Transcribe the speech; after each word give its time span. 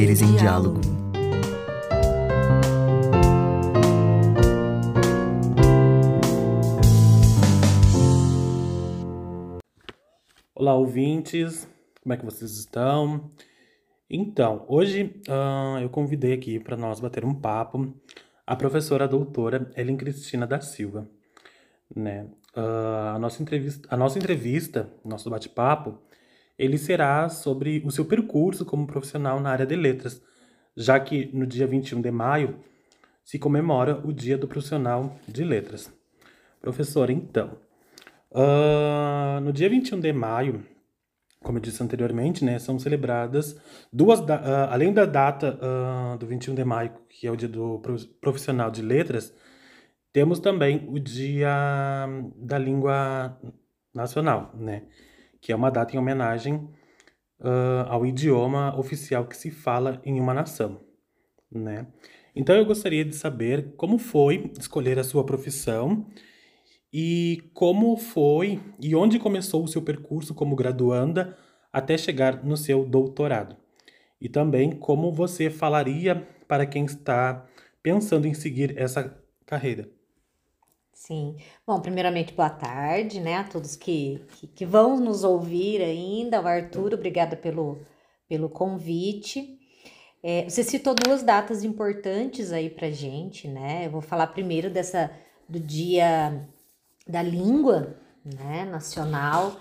Saberes 0.00 0.22
em 0.22 0.34
diálogo. 0.34 0.80
Olá, 10.54 10.74
ouvintes. 10.74 11.68
Como 12.02 12.14
é 12.14 12.16
que 12.16 12.24
vocês 12.24 12.50
estão? 12.52 13.30
Então, 14.08 14.64
hoje 14.68 15.20
ah, 15.28 15.78
eu 15.82 15.90
convidei 15.90 16.32
aqui 16.32 16.58
para 16.58 16.78
nós 16.78 16.98
bater 16.98 17.22
um 17.22 17.34
papo 17.34 17.94
a 18.46 18.56
professora 18.56 19.06
doutora 19.06 19.70
Ellen 19.76 19.98
Cristina 19.98 20.46
da 20.46 20.62
Silva. 20.62 21.10
Né? 21.94 22.26
Ah, 22.56 23.12
a, 23.16 23.18
nossa 23.18 23.42
entrevista, 23.42 23.86
a 23.90 23.98
nossa 23.98 24.18
entrevista, 24.18 24.90
nosso 25.04 25.28
bate-papo, 25.28 25.98
ele 26.62 26.78
será 26.78 27.28
sobre 27.28 27.82
o 27.84 27.90
seu 27.90 28.04
percurso 28.04 28.64
como 28.64 28.86
profissional 28.86 29.40
na 29.40 29.50
área 29.50 29.66
de 29.66 29.74
letras, 29.74 30.22
já 30.76 31.00
que 31.00 31.30
no 31.34 31.46
dia 31.46 31.66
21 31.66 32.00
de 32.00 32.10
maio 32.10 32.60
se 33.24 33.38
comemora 33.38 34.00
o 34.04 34.12
Dia 34.12 34.36
do 34.36 34.48
Profissional 34.48 35.16
de 35.26 35.44
Letras. 35.44 35.92
Professora, 36.60 37.12
então, 37.12 37.56
ah, 38.34 39.40
no 39.42 39.52
dia 39.52 39.68
21 39.68 40.00
de 40.00 40.12
maio 40.12 40.64
como 41.42 41.56
eu 41.56 41.62
disse 41.62 41.82
anteriormente, 41.82 42.44
né, 42.44 42.58
são 42.58 42.78
celebradas 42.78 43.58
duas, 43.90 44.20
ah, 44.28 44.68
além 44.70 44.92
da 44.92 45.06
data 45.06 45.58
ah, 45.62 46.16
do 46.18 46.26
21 46.26 46.54
de 46.54 46.64
maio, 46.64 46.92
que 47.08 47.26
é 47.26 47.30
o 47.30 47.36
dia 47.36 47.48
do 47.48 47.78
pro- 47.78 48.06
profissional 48.20 48.70
de 48.70 48.82
letras, 48.82 49.34
temos 50.12 50.38
também 50.38 50.86
o 50.88 50.98
dia 50.98 52.06
da 52.36 52.58
língua 52.58 53.38
nacional, 53.94 54.52
né, 54.54 54.82
que 55.40 55.52
é 55.52 55.56
uma 55.56 55.70
data 55.70 55.94
em 55.94 55.98
homenagem 55.98 56.68
ah, 57.40 57.86
ao 57.88 58.04
idioma 58.04 58.78
oficial 58.78 59.26
que 59.26 59.36
se 59.36 59.50
fala 59.50 60.00
em 60.04 60.20
uma 60.20 60.34
nação, 60.34 60.80
né. 61.50 61.86
Então 62.34 62.54
eu 62.54 62.64
gostaria 62.64 63.04
de 63.04 63.14
saber 63.14 63.74
como 63.76 63.98
foi 63.98 64.52
escolher 64.58 64.98
a 64.98 65.04
sua 65.04 65.24
profissão 65.24 66.06
e 66.92 67.50
como 67.54 67.96
foi 67.96 68.60
e 68.80 68.94
onde 68.94 69.18
começou 69.18 69.64
o 69.64 69.68
seu 69.68 69.82
percurso 69.82 70.34
como 70.34 70.56
graduanda 70.56 71.36
até 71.72 71.96
chegar 71.96 72.44
no 72.44 72.56
seu 72.56 72.84
doutorado? 72.84 73.56
E 74.20 74.28
também 74.28 74.70
como 74.72 75.12
você 75.12 75.50
falaria 75.50 76.16
para 76.46 76.66
quem 76.66 76.84
está 76.84 77.46
pensando 77.82 78.26
em 78.26 78.34
seguir 78.34 78.76
essa 78.76 79.16
carreira? 79.46 79.88
Sim. 81.00 81.36
Bom, 81.66 81.80
primeiramente, 81.80 82.34
boa 82.34 82.50
tarde, 82.50 83.20
né, 83.20 83.36
a 83.36 83.44
todos 83.44 83.74
que, 83.74 84.22
que, 84.34 84.46
que 84.46 84.66
vão 84.66 85.00
nos 85.00 85.24
ouvir 85.24 85.80
ainda. 85.80 86.42
O 86.42 86.46
Arthur, 86.46 86.92
obrigada 86.92 87.34
pelo, 87.34 87.80
pelo 88.28 88.50
convite. 88.50 89.58
É, 90.22 90.44
você 90.46 90.62
citou 90.62 90.94
duas 90.94 91.22
datas 91.22 91.64
importantes 91.64 92.52
aí 92.52 92.68
pra 92.68 92.90
gente, 92.90 93.48
né? 93.48 93.86
Eu 93.86 93.90
vou 93.90 94.02
falar 94.02 94.26
primeiro 94.26 94.68
dessa 94.68 95.10
do 95.48 95.58
Dia 95.58 96.46
da 97.08 97.22
Língua, 97.22 97.96
né, 98.22 98.66
nacional, 98.66 99.56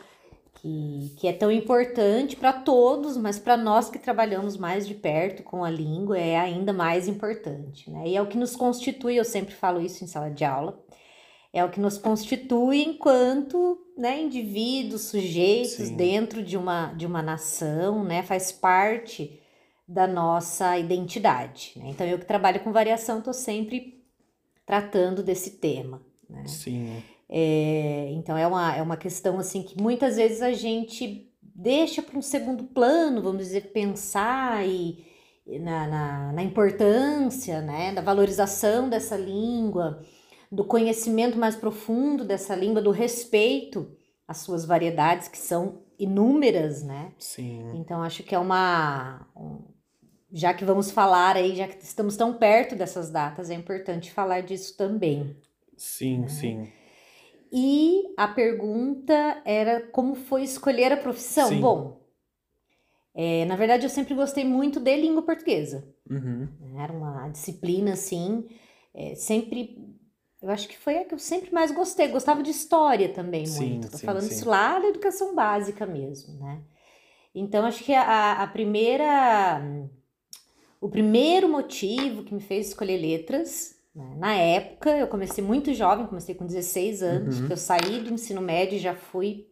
que, 0.56 1.16
que 1.18 1.26
é 1.26 1.32
tão 1.32 1.50
importante 1.50 2.36
para 2.36 2.52
todos, 2.52 3.16
mas 3.16 3.40
para 3.40 3.56
nós 3.56 3.90
que 3.90 3.98
trabalhamos 3.98 4.58
mais 4.58 4.86
de 4.86 4.94
perto 4.94 5.42
com 5.42 5.64
a 5.64 5.70
língua 5.70 6.20
é 6.20 6.38
ainda 6.38 6.74
mais 6.74 7.08
importante, 7.08 7.90
né? 7.90 8.10
E 8.10 8.18
é 8.18 8.22
o 8.22 8.28
que 8.28 8.38
nos 8.38 8.58
constitui, 8.58 9.16
eu 9.16 9.24
sempre 9.24 9.56
falo 9.56 9.80
isso 9.80 10.04
em 10.04 10.08
sala 10.08 10.30
de 10.30 10.44
aula, 10.44 10.78
é 11.52 11.64
o 11.64 11.70
que 11.70 11.80
nos 11.80 11.98
constitui 11.98 12.84
enquanto 12.84 13.78
né, 13.98 14.22
indivíduos, 14.22 15.04
sujeitos 15.04 15.88
Sim. 15.88 15.96
dentro 15.96 16.44
de 16.44 16.56
uma, 16.56 16.94
de 16.94 17.06
uma 17.06 17.22
nação, 17.22 18.04
né? 18.04 18.24
Faz 18.24 18.52
parte 18.52 19.42
da 19.88 20.08
nossa 20.08 20.78
identidade. 20.78 21.74
Né? 21.76 21.90
Então, 21.90 22.06
eu 22.06 22.20
que 22.20 22.26
trabalho 22.26 22.60
com 22.60 22.72
variação, 22.72 23.18
estou 23.18 23.34
sempre 23.34 24.06
tratando 24.66 25.24
desse 25.24 25.52
tema. 25.58 26.02
Né? 26.30 26.46
Sim, 26.46 27.04
É, 27.28 28.10
então 28.12 28.38
é 28.38 28.46
uma, 28.46 28.76
é 28.76 28.82
uma 28.82 28.98
questão 28.98 29.40
assim 29.40 29.64
que 29.64 29.82
muitas 29.82 30.16
vezes 30.16 30.42
a 30.44 30.54
gente 30.54 31.32
deixa 31.42 32.02
para 32.02 32.18
um 32.18 32.22
segundo 32.22 32.64
plano, 32.64 33.22
vamos 33.22 33.46
dizer, 33.46 33.72
pensar 33.72 34.66
e, 34.68 35.04
e 35.46 35.60
na, 35.60 35.88
na, 35.88 36.32
na 36.34 36.44
importância, 36.44 37.62
né, 37.62 37.92
da 37.92 38.02
valorização 38.02 38.88
dessa 38.88 39.18
língua, 39.18 40.02
do 40.52 40.64
conhecimento 40.66 41.38
mais 41.38 41.56
profundo 41.56 42.26
dessa 42.26 42.56
língua, 42.56 42.82
do 42.82 42.92
respeito 42.92 43.92
às 44.28 44.38
suas 44.38 44.66
variedades, 44.66 45.28
que 45.28 45.38
são 45.38 45.84
inúmeras, 45.98 46.84
né? 46.84 47.14
sim, 47.20 47.72
Então 47.76 48.02
acho 48.02 48.24
que 48.24 48.34
é 48.34 48.40
uma. 48.40 49.28
um- 49.36 49.62
já 50.32 50.54
que 50.54 50.64
vamos 50.64 50.92
falar 50.92 51.36
aí, 51.36 51.56
já 51.56 51.68
que 51.68 51.84
estamos 51.84 52.16
tão 52.16 52.34
perto 52.36 52.76
dessas 52.76 53.10
datas, 53.10 53.50
é 53.50 53.56
importante 53.56 54.12
falar 54.12 54.42
disso 54.42 54.78
também. 54.78 55.36
sim, 55.76 56.28
sim. 56.28 56.72
E 57.52 58.14
a 58.16 58.28
pergunta 58.28 59.42
era 59.44 59.82
como 59.88 60.14
foi 60.14 60.44
escolher 60.44 60.92
a 60.92 60.98
profissão? 60.98 61.50
Sim. 61.50 61.62
Bom, 61.62 62.00
é, 63.16 63.44
na 63.46 63.56
verdade 63.56 63.86
eu 63.86 63.90
sempre 63.90 64.14
gostei 64.14 64.44
muito 64.46 64.80
de 64.80 64.96
língua 64.96 65.24
portuguesa. 65.24 65.88
Uhum. 66.10 66.48
né? 66.60 66.84
Era 66.84 66.94
uma 66.94 67.28
disciplina 67.30 67.94
assim, 67.94 68.48
é, 68.94 69.16
sempre. 69.16 69.78
Eu 70.42 70.50
acho 70.50 70.68
que 70.68 70.78
foi 70.78 70.98
a 71.00 71.06
que 71.06 71.14
eu 71.14 71.20
sempre 71.20 71.54
mais 71.54 71.72
gostei. 71.72 72.08
Gostava 72.08 72.42
de 72.42 72.50
história 72.52 73.10
também 73.10 73.46
Sim, 73.46 73.72
muito. 73.74 73.92
Tô 73.92 73.98
sim, 73.98 74.06
falando 74.06 74.24
sim. 74.24 74.36
isso 74.36 74.50
lá 74.50 74.80
da 74.80 74.88
educação 74.88 75.36
básica 75.36 75.86
mesmo, 75.86 76.40
né? 76.40 76.62
Então 77.36 77.66
acho 77.66 77.84
que 77.84 77.94
a, 77.94 78.42
a 78.44 78.48
primeira. 78.48 79.62
O 80.82 80.88
primeiro 80.90 81.50
motivo 81.50 82.24
que 82.24 82.34
me 82.34 82.40
fez 82.40 82.68
escolher 82.70 82.98
letras, 82.98 83.78
né, 83.94 84.16
na 84.18 84.34
época, 84.34 84.92
eu 84.98 85.08
comecei 85.10 85.44
muito 85.44 85.74
jovem, 85.74 86.08
comecei 86.08 86.34
com 86.34 86.46
16 86.46 87.04
anos, 87.04 87.38
Uhum. 87.40 87.48
que 87.48 87.54
eu 87.54 87.58
saí 87.58 88.00
do 88.00 88.14
ensino 88.14 88.42
médio 88.42 88.78
e 88.78 88.80
já 88.80 88.96
fui 88.96 89.46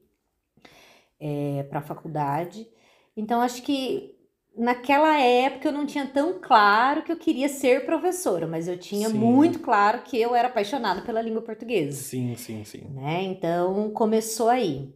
para 1.69 1.79
a 1.79 1.81
faculdade. 1.81 2.67
Então, 3.15 3.41
acho 3.41 3.61
que 3.63 4.16
naquela 4.57 5.19
época 5.19 5.67
eu 5.67 5.71
não 5.71 5.85
tinha 5.85 6.05
tão 6.07 6.39
claro 6.41 7.03
que 7.03 7.11
eu 7.11 7.17
queria 7.17 7.47
ser 7.49 7.85
professora, 7.85 8.47
mas 8.47 8.67
eu 8.67 8.77
tinha 8.77 9.09
Sim. 9.09 9.17
muito 9.19 9.59
claro 9.59 10.01
que 10.01 10.19
eu 10.19 10.35
era 10.35 10.47
apaixonada 10.47 11.01
pela 11.01 11.21
língua 11.21 11.41
portuguesa 11.41 12.01
Sim, 12.01 12.35
sim, 12.35 12.63
sim. 12.63 12.83
né? 12.89 13.23
Então 13.23 13.89
começou 13.91 14.49
aí. 14.49 14.89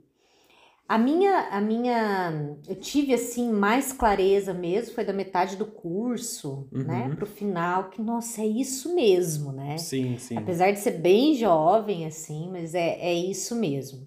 A 0.87 0.97
minha, 0.97 1.47
a 1.51 1.61
minha, 1.61 2.57
eu 2.67 2.75
tive 2.75 3.13
assim 3.13 3.49
mais 3.49 3.93
clareza 3.93 4.53
mesmo, 4.53 4.93
foi 4.93 5.05
da 5.05 5.13
metade 5.13 5.55
do 5.55 5.65
curso, 5.65 6.67
né, 6.73 7.03
Uhum. 7.03 7.15
pro 7.15 7.25
final, 7.25 7.89
que 7.89 8.01
nossa, 8.01 8.41
é 8.41 8.45
isso 8.45 8.93
mesmo, 8.93 9.53
né? 9.53 9.77
Sim, 9.77 10.17
sim. 10.17 10.35
Apesar 10.35 10.71
de 10.71 10.79
ser 10.79 10.91
bem 10.99 11.33
jovem 11.35 12.05
assim, 12.05 12.49
mas 12.51 12.75
é, 12.75 12.99
é 12.99 13.13
isso 13.13 13.55
mesmo. 13.55 14.05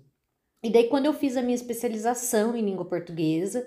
E 0.63 0.69
daí 0.71 0.89
quando 0.89 1.07
eu 1.07 1.15
fiz 1.15 1.37
a 1.39 1.43
minha 1.43 1.55
especialização 1.55 2.55
em 2.55 2.63
língua 2.63 2.85
portuguesa 2.85 3.67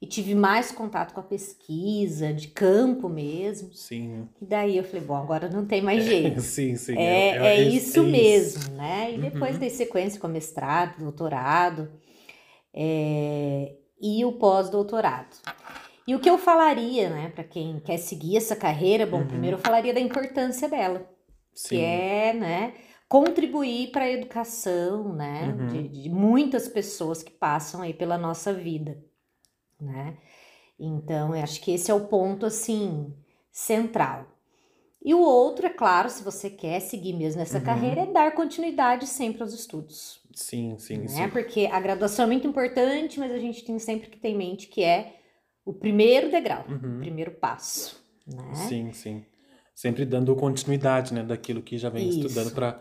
e 0.00 0.06
tive 0.06 0.34
mais 0.34 0.70
contato 0.70 1.14
com 1.14 1.20
a 1.20 1.22
pesquisa 1.22 2.32
de 2.32 2.48
campo 2.48 3.08
mesmo, 3.08 3.72
Sim. 3.72 4.28
e 4.40 4.44
daí 4.44 4.76
eu 4.76 4.84
falei, 4.84 5.00
bom, 5.06 5.14
agora 5.16 5.48
não 5.48 5.64
tem 5.66 5.80
mais 5.80 6.04
jeito. 6.04 6.40
Sim, 6.42 6.76
sim. 6.76 6.96
É, 6.98 7.36
é, 7.38 7.60
isso 7.62 8.02
mesmo, 8.04 8.74
né? 8.74 9.10
E 9.12 9.14
Uhum. 9.14 9.20
depois 9.20 9.56
dei 9.58 9.70
sequência 9.70 10.20
com 10.20 10.28
mestrado, 10.28 10.98
doutorado 10.98 11.90
é, 12.74 13.74
e 14.00 14.24
o 14.24 14.32
pós-doutorado. 14.32 15.34
E 16.06 16.14
o 16.14 16.20
que 16.20 16.30
eu 16.30 16.38
falaria, 16.38 17.10
né, 17.10 17.30
para 17.34 17.42
quem 17.42 17.80
quer 17.80 17.96
seguir 17.96 18.36
essa 18.36 18.54
carreira, 18.54 19.06
bom, 19.06 19.20
Uhum. 19.20 19.26
primeiro 19.26 19.56
eu 19.56 19.60
falaria 19.60 19.92
da 19.94 20.00
importância 20.00 20.68
dela, 20.68 21.08
Sim. 21.54 21.68
que 21.76 21.80
é, 21.80 22.32
né, 22.34 22.74
contribuir 23.08 23.90
para 23.90 24.04
a 24.04 24.10
educação, 24.12 25.12
né, 25.14 25.54
Uhum. 25.58 25.66
de, 25.66 25.88
de 25.88 26.10
muitas 26.10 26.68
pessoas 26.68 27.22
que 27.22 27.30
passam 27.32 27.80
aí 27.82 27.92
pela 27.94 28.16
nossa 28.18 28.52
vida, 28.52 28.98
né? 29.80 30.16
Então, 30.78 31.34
eu 31.34 31.42
acho 31.42 31.60
que 31.60 31.72
esse 31.72 31.90
é 31.90 31.94
o 31.94 32.06
ponto, 32.08 32.46
assim, 32.46 33.12
central. 33.52 34.26
E 35.04 35.14
o 35.14 35.20
outro, 35.20 35.66
é 35.66 35.70
claro, 35.70 36.10
se 36.10 36.22
você 36.24 36.50
quer 36.50 36.80
seguir 36.80 37.12
mesmo 37.14 37.40
nessa 37.40 37.58
Uhum. 37.58 37.64
carreira, 37.64 38.02
é 38.02 38.06
dar 38.12 38.34
continuidade 38.34 39.06
sempre 39.06 39.42
aos 39.42 39.52
estudos, 39.54 40.20
Sim, 40.34 40.78
sim, 40.78 41.08
né? 41.08 41.08
sim. 41.08 41.28
Porque 41.28 41.66
a 41.66 41.80
graduação 41.80 42.24
é 42.24 42.28
muito 42.28 42.46
importante, 42.46 43.18
mas 43.20 43.32
a 43.32 43.38
gente 43.38 43.64
tem 43.64 43.78
sempre 43.78 44.10
que 44.10 44.18
ter 44.18 44.28
em 44.30 44.36
mente 44.36 44.68
que 44.68 44.82
é 44.82 45.14
o 45.64 45.72
primeiro 45.72 46.30
degrau, 46.30 46.64
Uhum. 46.68 46.96
o 46.96 47.00
primeiro 47.00 47.32
passo, 47.32 48.02
né? 48.26 48.44
Sim, 48.54 48.92
sim. 48.92 49.24
Sempre 49.74 50.04
dando 50.04 50.34
continuidade, 50.36 51.12
né, 51.12 51.22
daquilo 51.22 51.62
que 51.62 51.76
já 51.78 51.90
vem 51.90 52.08
estudando 52.08 52.50
Isso, 52.50 52.54
para, 52.54 52.78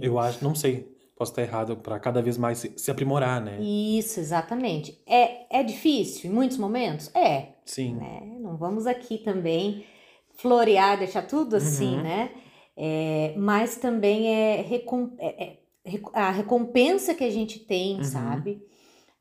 eu 0.00 0.18
acho, 0.18 0.42
não 0.42 0.54
sei, 0.54 0.96
posso 1.18 1.32
estar 1.32 1.42
errado, 1.42 1.76
para 1.76 1.98
cada 1.98 2.22
vez 2.22 2.38
mais 2.38 2.58
se, 2.58 2.72
se 2.76 2.90
aprimorar, 2.90 3.40
né? 3.40 3.60
Isso, 3.60 4.20
exatamente. 4.20 5.02
É, 5.06 5.58
é 5.60 5.62
difícil 5.64 6.30
em 6.30 6.32
muitos 6.34 6.56
momentos? 6.56 7.10
É, 7.14 7.54
Sim. 7.64 7.94
né? 7.96 8.20
Não 8.40 8.56
vamos 8.56 8.86
aqui 8.86 9.18
também 9.18 9.84
florear, 10.36 10.98
deixar 10.98 11.22
tudo 11.26 11.56
assim, 11.56 11.96
Uhum. 11.96 12.02
né? 12.02 12.30
É, 12.76 13.34
mas 13.36 13.76
também 13.76 14.28
é, 14.28 14.62
recom- 14.62 15.10
é- 15.18 15.56
é 15.84 16.00
a 16.14 16.30
recompensa 16.30 17.12
que 17.14 17.24
a 17.24 17.30
gente 17.30 17.58
tem, 17.58 17.96
Uhum. 17.96 18.04
sabe? 18.04 18.62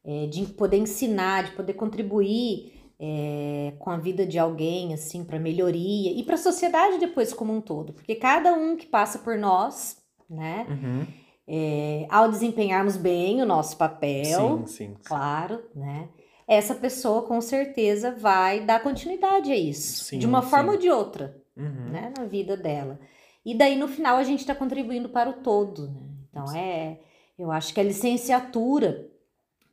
É, 0.06 0.28
de 0.28 0.46
poder 0.46 0.78
ensinar, 0.78 1.46
de 1.46 1.52
poder 1.54 1.74
contribuir 1.74 2.74
é, 3.00 3.74
com 3.80 3.90
a 3.92 3.98
vida 3.98 4.26
de 4.26 4.40
alguém, 4.40 4.92
assim, 4.94 5.24
para 5.24 5.38
melhoria 5.40 6.12
e 6.12 6.24
para 6.24 6.34
a 6.34 6.38
sociedade 6.38 6.98
depois 7.00 7.32
como 7.32 7.54
um 7.54 7.62
todo, 7.62 7.94
porque 7.94 8.16
cada 8.16 8.54
um 8.54 8.76
que 8.76 8.88
passa 8.88 9.20
por 9.20 9.38
nós, 9.38 9.98
né, 10.30 10.66
Uhum. 10.68 11.06
É, 11.48 12.06
ao 12.10 12.30
desempenharmos 12.30 12.98
bem 12.98 13.42
o 13.42 13.46
nosso 13.46 13.78
papel, 13.78 14.60
Sim, 14.60 14.68
sim. 14.68 14.96
claro, 15.04 15.64
né, 15.74 16.10
essa 16.48 16.76
pessoa 16.76 17.24
com 17.24 17.40
certeza 17.42 18.12
vai 18.12 18.62
dar 18.66 18.82
continuidade 18.84 19.52
a 19.52 19.56
isso, 19.56 20.04
Sim, 20.06 20.20
de 20.20 20.26
uma 20.26 20.42
forma 20.42 20.70
sim. 20.72 20.76
ou 20.76 20.82
de 20.82 20.90
outra, 20.90 21.38
Uhum. 21.56 21.90
né, 21.92 22.14
na 22.18 22.26
vida 22.26 22.56
dela. 22.56 23.00
E 23.46 23.56
daí 23.56 23.76
no 23.78 23.88
final 23.88 24.18
a 24.18 24.24
gente 24.24 24.42
está 24.42 24.54
contribuindo 24.54 25.10
para 25.10 25.30
o 25.30 25.34
todo, 25.34 25.88
né? 25.90 26.02
Então 26.30 26.56
é, 26.56 27.00
eu 27.40 27.50
acho 27.52 27.74
que 27.74 27.80
a 27.80 27.84
licenciatura 27.84 29.10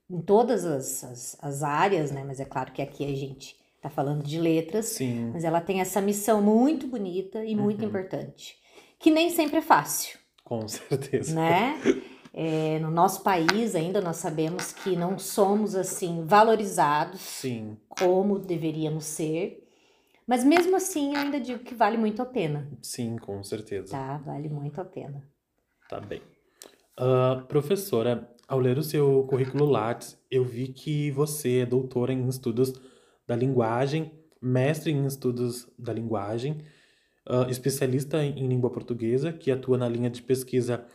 em 0.08 0.20
todas 0.20 0.64
as, 0.64 1.02
as, 1.04 1.36
as 1.42 1.62
áreas, 1.62 2.10
né? 2.10 2.22
Mas 2.24 2.38
é 2.40 2.44
claro 2.44 2.72
que 2.72 2.80
aqui 2.80 3.04
a 3.04 3.14
gente 3.16 3.56
está 3.76 3.90
falando 3.90 4.22
de 4.22 4.38
letras, 4.40 4.86
Sim. 4.86 5.30
mas 5.32 5.44
ela 5.44 5.60
tem 5.60 5.80
essa 5.80 6.00
missão 6.00 6.40
muito 6.40 6.86
bonita 6.86 7.44
e 7.44 7.54
muito 7.56 7.82
Uhum. 7.82 7.88
importante, 7.88 8.56
que 8.98 9.10
nem 9.10 9.28
sempre 9.28 9.58
é 9.58 9.62
fácil, 9.62 10.18
Com 10.44 10.66
certeza. 10.68 11.34
né? 11.34 11.80
É, 12.32 12.78
no 12.80 12.90
nosso 12.90 13.22
país 13.22 13.74
ainda 13.74 14.00
nós 14.00 14.16
sabemos 14.16 14.72
que 14.72 14.96
não 14.96 15.18
somos 15.18 15.74
assim 15.76 16.24
valorizados 16.26 17.20
Sim, 17.20 17.76
como 17.88 18.40
deveríamos 18.40 19.04
ser, 19.04 19.64
mas 20.26 20.42
mesmo 20.44 20.74
assim 20.74 21.14
eu 21.14 21.20
ainda 21.20 21.38
digo 21.40 21.62
que 21.62 21.74
vale 21.76 21.96
muito 21.96 22.20
a 22.20 22.26
pena, 22.26 22.68
sim, 22.82 23.16
com 23.16 23.40
certeza. 23.44 23.92
tá? 23.92 24.16
Vale 24.18 24.48
muito 24.48 24.80
a 24.80 24.84
pena. 24.84 25.22
Tá 25.88 26.00
bem. 26.00 26.20
Ah, 26.96 27.44
professora, 27.48 28.28
ao 28.48 28.58
ler 28.58 28.78
o 28.78 28.82
seu 28.82 29.24
currículo 29.28 29.64
Lattes, 29.64 30.18
eu 30.30 30.44
vi 30.44 30.68
que 30.68 31.10
você 31.12 31.58
é 31.58 31.66
doutora 31.66 32.12
em 32.12 32.28
estudos 32.28 32.72
da 33.26 33.36
linguagem, 33.36 34.12
mestre 34.42 34.90
em 34.90 35.06
estudos 35.06 35.68
da 35.78 35.92
linguagem, 35.92 36.58
ah, 37.26 37.46
especialista 37.48 38.24
em, 38.24 38.38
em 38.38 38.48
língua 38.48 38.70
portuguesa, 38.70 39.32
que 39.32 39.50
atua 39.50 39.78
na 39.78 39.88
linha 39.88 40.10
de 40.10 40.22
pesquisa 40.22 40.86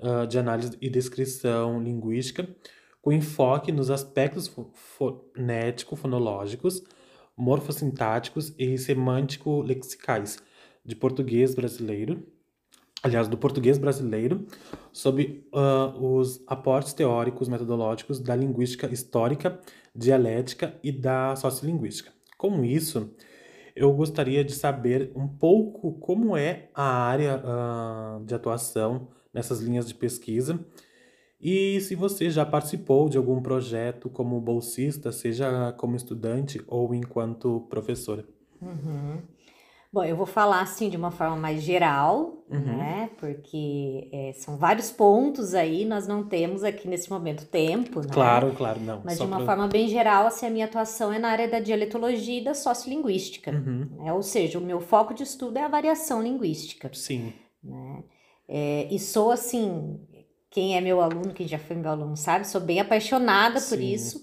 ah, 0.00 0.26
de 0.26 0.38
análise 0.38 0.76
e 0.80 0.88
descrição 0.88 1.82
linguística, 1.82 2.48
com 3.00 3.12
enfoque 3.12 3.70
nos 3.70 3.90
aspectos 3.90 4.48
fo- 4.48 4.72
fonético-fonológicos, 4.74 6.82
morfossintáticos 7.36 8.54
e 8.58 8.78
semântico-lexicais 8.78 10.38
de 10.84 10.96
português 10.96 11.54
brasileiro, 11.54 12.26
aliás, 13.02 13.28
do 13.28 13.36
português 13.36 13.78
brasileiro, 13.78 14.46
sob 14.92 15.46
ah, 15.52 15.94
os 16.00 16.42
aportes 16.46 16.92
teóricos 16.92 17.48
metodológicos 17.48 18.20
da 18.20 18.34
linguística 18.34 18.92
histórica, 18.92 19.60
dialética 19.94 20.78
e 20.82 20.90
da 20.90 21.36
sociolinguística. 21.36 22.12
Com 22.36 22.64
isso, 22.64 23.14
eu 23.76 23.92
gostaria 23.92 24.42
de 24.42 24.52
saber 24.52 25.12
um 25.14 25.28
pouco 25.28 25.92
como 26.00 26.36
é 26.36 26.70
a 26.74 26.82
área 26.82 27.42
ah, 27.44 28.20
de 28.24 28.34
atuação 28.34 29.08
nessas 29.32 29.60
linhas 29.60 29.86
de 29.86 29.94
pesquisa 29.94 30.58
e 31.40 31.80
se 31.82 31.94
você 31.94 32.30
já 32.30 32.46
participou 32.46 33.08
de 33.08 33.18
algum 33.18 33.42
projeto 33.42 34.08
como 34.08 34.40
bolsista, 34.40 35.12
seja 35.12 35.72
como 35.72 35.94
estudante 35.94 36.60
ou 36.66 36.94
enquanto 36.94 37.60
professora. 37.68 38.24
Uhum. 38.60 39.20
Bom, 39.92 40.04
eu 40.04 40.16
vou 40.16 40.26
falar 40.26 40.60
assim 40.60 40.90
de 40.90 40.96
uma 40.96 41.10
forma 41.10 41.36
mais 41.36 41.62
geral, 41.62 42.44
Uhum. 42.50 42.64
né? 42.76 43.10
Porque 43.18 44.08
é, 44.12 44.32
são 44.34 44.56
vários 44.58 44.90
pontos 44.90 45.54
aí, 45.54 45.84
nós 45.84 46.06
não 46.06 46.26
temos 46.28 46.62
aqui 46.64 46.86
nesse 46.88 47.08
momento 47.10 47.46
tempo, 47.46 48.00
né? 48.02 48.12
Claro, 48.12 48.52
claro, 48.56 48.80
não. 48.80 49.02
Mas 49.02 49.16
só 49.16 49.24
de 49.24 49.26
uma 49.26 49.36
pra- 49.36 49.46
forma 49.46 49.68
bem 49.68 49.88
geral, 49.88 50.26
assim, 50.26 50.46
a 50.46 50.50
minha 50.50 50.66
atuação 50.66 51.12
é 51.12 51.18
na 51.18 51.28
área 51.30 51.48
da 51.48 51.60
dialetologia 51.60 52.40
e 52.40 52.44
da 52.44 52.54
sociolinguística. 52.54 53.52
Uhum, 53.52 53.88
né? 53.90 54.12
Ou 54.12 54.22
seja, 54.22 54.58
o 54.58 54.62
meu 54.62 54.80
foco 54.80 55.14
de 55.14 55.22
estudo 55.22 55.56
é 55.58 55.62
a 55.62 55.68
variação 55.68 56.22
linguística, 56.22 56.90
Sim, 56.92 57.32
né? 57.62 58.04
É, 58.48 58.88
e 58.92 58.98
sou 58.98 59.30
assim, 59.32 60.00
quem 60.50 60.76
é 60.76 60.80
meu 60.80 61.00
aluno, 61.00 61.34
quem 61.34 61.48
já 61.48 61.58
foi 61.58 61.76
meu 61.76 61.90
aluno 61.90 62.16
sabe, 62.16 62.46
sou 62.46 62.60
bem 62.60 62.80
apaixonada 62.80 63.60
por 63.62 63.78
Sim. 63.78 63.92
isso, 63.92 64.22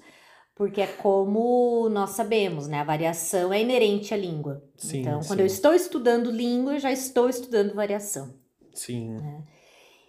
porque 0.56 0.82
é 0.82 0.88
como 0.88 1.90
nós 1.90 2.12
sabemos, 2.12 2.68
né? 2.68 2.80
A 2.80 2.84
variação 2.84 3.52
é 3.54 3.62
inerente 3.62 4.14
à 4.14 4.18
língua. 4.18 4.64
Sim, 4.78 5.02
então, 5.02 5.20
quando 5.22 5.40
sim. 5.40 5.44
eu 5.44 5.46
estou 5.48 5.74
estudando 5.74 6.30
língua, 6.32 6.74
eu 6.76 6.80
já 6.80 6.92
estou 6.92 7.28
estudando 7.30 7.74
variação. 7.74 8.34
sim. 8.74 9.20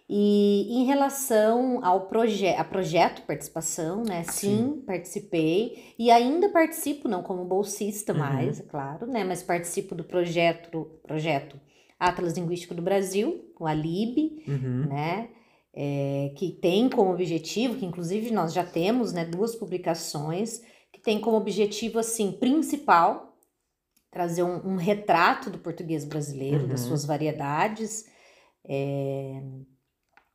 E 0.06 0.69
em 0.70 0.85
relação 0.85 1.82
ao 1.82 2.06
proje 2.08 2.46
a 2.46 2.62
projeto 2.62 3.23
participação, 3.23 4.02
né? 4.02 4.23
Sim, 4.25 4.82
participei 4.87 5.94
e 5.99 6.11
ainda 6.11 6.50
participo, 6.50 7.08
não 7.08 7.23
como 7.23 7.43
bolsista 7.46 8.12
Uhum. 8.12 8.19
mais, 8.19 8.61
é 8.61 8.64
claro, 8.64 9.06
né? 9.06 9.25
Mas 9.25 9.43
participo 9.43 9.94
do 9.94 10.05
projeto, 10.05 10.91
projeto 11.02 11.58
Atlas 11.99 12.35
Linguístico 12.35 12.75
do 12.75 12.82
Brasil, 12.82 13.50
o 13.58 13.67
ALIB, 13.67 14.43
Uhum, 14.46 14.87
né? 14.91 15.29
É, 15.76 16.32
que 16.37 16.53
tem 16.53 16.88
como 16.88 17.12
objetivo, 17.12 17.76
que 17.79 17.85
inclusive 17.87 18.31
nós 18.31 18.53
já 18.53 18.65
temos, 18.65 19.12
né, 19.12 19.25
duas 19.25 19.56
publicações, 19.56 20.61
que 20.93 21.00
tem 21.00 21.21
como 21.21 21.37
objetivo, 21.37 21.99
assim, 21.99 22.31
principal, 22.32 23.37
trazer 24.11 24.44
um, 24.44 24.75
um 24.75 24.76
retrato 24.76 25.50
do 25.50 25.59
português 25.59 26.05
brasileiro, 26.05 26.67
das 26.69 26.82
Uhum. 26.82 26.88
suas 26.88 27.05
variedades. 27.05 28.06
é, 28.67 29.43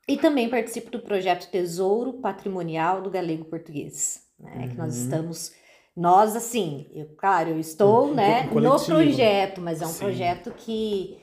E 0.07 0.17
também 0.17 0.49
participo 0.49 0.89
do 0.91 0.99
projeto 1.01 1.49
Tesouro 1.51 2.13
Patrimonial 2.13 3.01
do 3.01 3.11
Galego 3.11 3.45
Português, 3.45 4.23
né? 4.39 4.67
Que 4.69 4.77
nós 4.77 4.95
Uhum. 4.95 5.03
estamos... 5.03 5.51
Nós, 5.95 6.35
assim, 6.35 6.87
eu, 6.93 7.07
claro, 7.17 7.49
eu 7.51 7.59
estou, 7.59 8.07
Um 8.07 8.13
né, 8.15 8.43
no 8.43 8.79
projeto, 8.79 9.61
mas 9.61 9.81
é 9.81 9.85
um 9.85 9.89
Sim. 9.89 9.99
projeto 9.99 10.51
que 10.53 11.18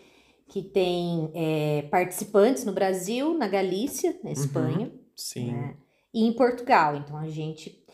que 0.49 0.63
tem 0.63 1.31
é, 1.35 1.83
participantes 1.91 2.65
no 2.65 2.73
Brasil, 2.73 3.37
na 3.37 3.49
Galícia, 3.49 4.11
Uhum. 4.13 4.19
na 4.25 4.31
Espanha, 4.33 4.93
sim. 5.15 5.53
né, 5.53 5.77
e 6.15 6.25
em 6.25 6.33
Portugal. 6.33 6.97
Então 6.97 7.17
a 7.17 7.29
gente 7.29 7.85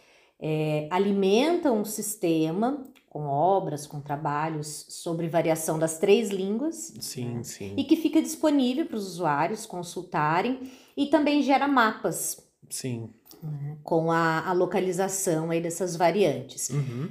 é, 0.41 0.87
alimenta 0.91 1.73
um 1.73 1.85
sistema 1.85 2.85
com 3.09 3.27
obras, 3.27 3.87
com 3.87 4.01
trabalhos 4.01 4.87
sobre 4.89 5.29
variação 5.29 5.79
das 5.79 5.99
três 5.99 6.31
línguas 6.31 6.95
Sim, 7.01 7.43
sim. 7.43 7.75
e 7.77 7.85
que 7.85 7.95
fica 7.97 8.23
disponível 8.23 8.87
para 8.87 8.97
os 8.97 9.07
usuários 9.07 9.67
consultarem 9.67 10.61
e 10.97 11.07
também 11.07 11.43
gera 11.43 11.69
mapas 11.69 12.39
Sim. 12.71 13.11
né, 13.43 13.77
com 13.83 14.11
a, 14.11 14.49
a 14.49 14.53
localização 14.55 15.51
aí 15.51 15.61
dessas 15.61 15.95
variantes. 15.95 16.71
Uhum, 16.71 17.11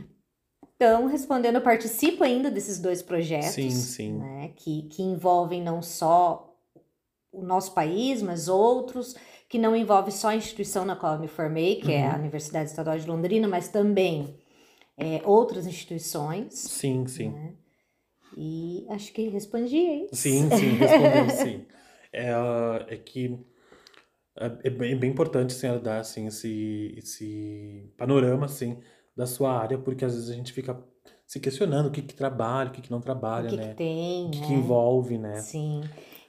Então, 0.81 1.05
respondendo, 1.05 1.57
eu 1.57 1.61
participo 1.61 2.23
ainda 2.23 2.49
desses 2.49 2.79
dois 2.79 3.03
projetos, 3.03 3.53
Sim, 3.53 3.69
sim. 3.69 4.17
né, 4.17 4.51
que, 4.55 4.87
que 4.89 5.03
envolvem 5.03 5.61
não 5.61 5.79
só 5.79 6.57
o 7.31 7.43
nosso 7.43 7.75
país, 7.75 8.19
mas 8.23 8.47
outros, 8.47 9.15
que 9.47 9.59
não 9.59 9.75
envolve 9.75 10.11
só 10.11 10.29
a 10.29 10.35
instituição 10.35 10.83
na 10.83 10.95
qual 10.95 11.13
eu 11.13 11.19
me 11.19 11.27
formei, 11.27 11.75
que 11.75 11.91
é 11.91 12.07
a 12.07 12.13
Uhum. 12.13 12.21
Universidade 12.21 12.71
Estadual 12.71 12.97
de 12.97 13.07
Londrina, 13.07 13.47
mas 13.47 13.67
também 13.69 14.35
é, 14.97 15.21
outras 15.23 15.67
instituições, 15.67 16.55
Sim, 16.55 17.05
sim. 17.05 17.29
né? 17.29 17.53
E 18.35 18.87
acho 18.89 19.13
que 19.13 19.27
respondi 19.29 19.77
aí. 19.77 20.09
Sim, 20.11 20.49
sim, 20.49 20.77
respondeu 20.81 21.29
sim. 21.29 21.65
É, 22.11 22.31
é 22.87 22.97
que 22.97 23.37
é, 24.35 24.45
é 24.63 24.69
bem, 24.71 24.93
é 24.93 24.95
bem 24.95 25.11
importante 25.11 25.53
senhora 25.53 25.79
dar 25.79 25.99
assim, 25.99 26.25
esse, 26.25 26.95
esse 26.97 27.93
panorama 27.97 28.47
assim, 28.47 28.79
da 29.21 29.27
sua 29.27 29.51
área, 29.57 29.77
porque 29.77 30.03
às 30.03 30.13
vezes 30.15 30.29
a 30.29 30.33
gente 30.33 30.51
fica 30.51 30.77
se 31.27 31.39
questionando 31.39 31.85
o 31.87 31.91
que 31.91 32.01
que 32.01 32.13
trabalha, 32.15 32.69
o 32.69 32.73
que 32.73 32.81
que 32.81 32.91
não 32.91 32.97
O 32.97 33.01
trabalha, 33.01 33.49
que, 33.49 33.55
né? 33.55 33.69
que 33.69 33.75
tem, 33.75 34.27
O 34.27 34.31
que, 34.31 34.39
né? 34.39 34.47
que 34.47 34.53
envolve, 34.53 35.17
né? 35.17 35.35
Sim. 35.37 35.81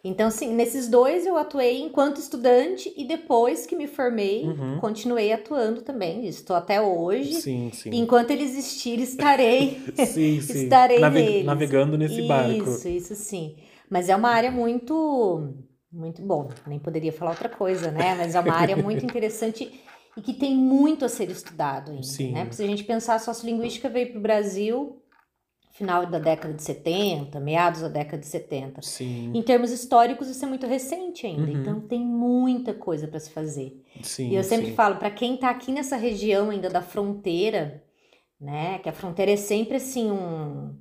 Então, 0.04 0.30
sim, 0.30 0.52
nesses 0.52 0.88
dois 0.88 1.25
eu 1.25 1.37
atuei 1.37 1.80
enquanto 1.80 2.18
estudante 2.18 2.92
e 2.96 3.04
depois 3.04 3.66
que 3.66 3.75
me 3.76 3.87
formei, 3.87 4.44
Uhum. 4.44 4.78
continuei 4.80 5.32
atuando 5.32 5.80
também. 5.82 6.26
Estou 6.26 6.54
até 6.56 6.80
hoje. 6.82 7.34
Sim, 7.34 7.70
sim. 7.72 7.90
Enquanto 7.94 8.30
ele 8.32 8.42
existir, 8.42 8.99
estarei. 9.00 9.80
Sim, 9.96 10.40
sim. 10.42 10.64
estarei 10.64 10.99
Nave-. 10.99 11.42
Navegando 11.44 11.96
nesse 11.96 12.20
barco. 12.22 12.68
Isso, 12.68 12.88
isso 12.88 13.14
sim. 13.14 13.56
Mas 13.88 14.08
é 14.08 14.16
uma 14.16 14.28
área 14.30 14.50
muito, 14.50 15.54
muito 15.92 16.20
bom. 16.20 16.49
Nem 16.66 16.78
poderia 16.80 17.12
falar 17.12 17.30
outra 17.30 17.49
coisa, 17.49 17.90
né? 17.92 18.14
Mas 18.16 18.34
é 18.34 18.40
uma 18.40 18.54
área 18.54 18.76
muito 18.76 19.04
interessante 19.06 19.70
e 20.16 20.21
que 20.23 20.35
tem 20.35 20.54
muito 20.57 21.04
a 21.04 21.09
ser 21.09 21.31
estudado 21.31 21.90
ainda, 21.90 22.02
Sim. 22.02 22.33
né? 22.33 22.40
Porque 22.42 22.57
se 22.57 22.62
a 22.64 22.66
gente 22.66 22.85
pensar, 22.85 23.14
a 23.14 23.19
sociolinguística 23.19 23.88
veio 23.88 24.11
para 24.11 24.19
o 24.19 24.23
Brasil 24.23 24.99
final 25.73 26.04
da 26.04 26.19
década 26.19 26.52
de 26.52 26.62
70, 26.62 27.40
meados 27.40 27.81
da 27.81 27.88
década 27.88 28.19
de 28.19 28.26
70. 28.26 28.83
Sim, 28.83 29.33
Em 29.35 29.42
termos 29.42 29.71
históricos, 29.71 30.28
isso 30.28 30.45
é 30.45 30.49
muito 30.49 30.66
recente 30.66 31.26
ainda, 31.26 31.50
Uhum. 31.50 31.61
então 31.61 31.81
tem 31.81 32.00
muita 32.04 32.75
coisa 32.75 33.09
para 33.09 33.19
se 33.19 33.31
fazer. 33.31 33.83
sim. 34.02 34.28
E 34.31 34.35
eu 34.35 34.45
sempre 34.45 34.66
sim. 34.66 34.75
falo, 34.75 34.97
para 34.97 35.11
quem 35.11 35.35
está 35.37 35.49
aqui 35.49 35.73
nessa 35.73 35.97
região 35.97 36.50
ainda 36.50 36.69
da 36.69 36.83
fronteira, 36.83 37.83
né, 38.38 38.81
que 38.81 38.88
a 38.88 38.92
fronteira 38.92 39.31
é 39.33 39.37
sempre 39.37 39.76
assim 39.76 40.11
um, 40.11 40.78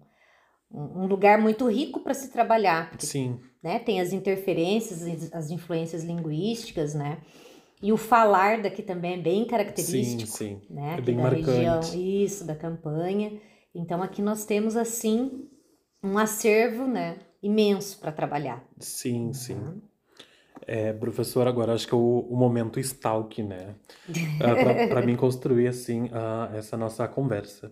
um 0.70 1.06
lugar 1.08 1.40
muito 1.40 1.68
rico 1.70 2.02
para 2.02 2.14
se 2.14 2.30
trabalhar, 2.30 2.90
porque 2.90 3.06
Sim, 3.06 3.40
né, 3.64 3.80
tem 3.80 4.02
as 4.02 4.12
interferências, 4.12 5.04
as- 5.04 5.34
as 5.34 5.50
influências 5.52 6.04
linguísticas, 6.04 6.94
né, 6.94 7.20
e 7.82 7.92
o 7.92 7.98
falar 7.98 8.62
daqui 8.62 8.82
também 8.82 9.14
é 9.14 9.18
bem 9.18 9.44
sim, 9.44 9.50
característico, 9.50 10.32
sim. 10.32 10.62
né, 10.70 10.96
É 10.98 11.02
bem 11.02 11.16
da 11.16 11.24
marcante. 11.24 11.50
região, 11.50 11.80
isso, 11.96 12.46
da 12.46 12.56
campanha. 12.56 13.34
Então 13.74 14.02
aqui 14.04 14.22
nós 14.22 14.46
temos 14.46 14.76
assim 14.76 15.48
um 16.04 16.18
acervo, 16.18 16.88
né, 16.88 17.18
imenso 17.42 18.00
para 18.00 18.12
trabalhar. 18.12 18.64
Sim, 18.80 19.34
sim. 19.34 19.56
Uhum. 19.56 19.82
É, 20.68 20.94
professor, 20.94 21.48
agora 21.48 21.74
acho 21.74 21.88
que 21.88 21.94
é 21.94 21.98
o, 21.98 22.20
o 22.30 22.38
momento 22.38 22.80
stalk, 22.80 23.42
né? 23.42 23.76
Uh, 24.08 24.90
para 24.90 25.02
mim 25.02 25.16
construir, 25.16 25.68
assim, 25.68 26.04
uh, 26.06 26.56
essa 26.56 26.78
nossa 26.78 27.08
conversa. 27.08 27.72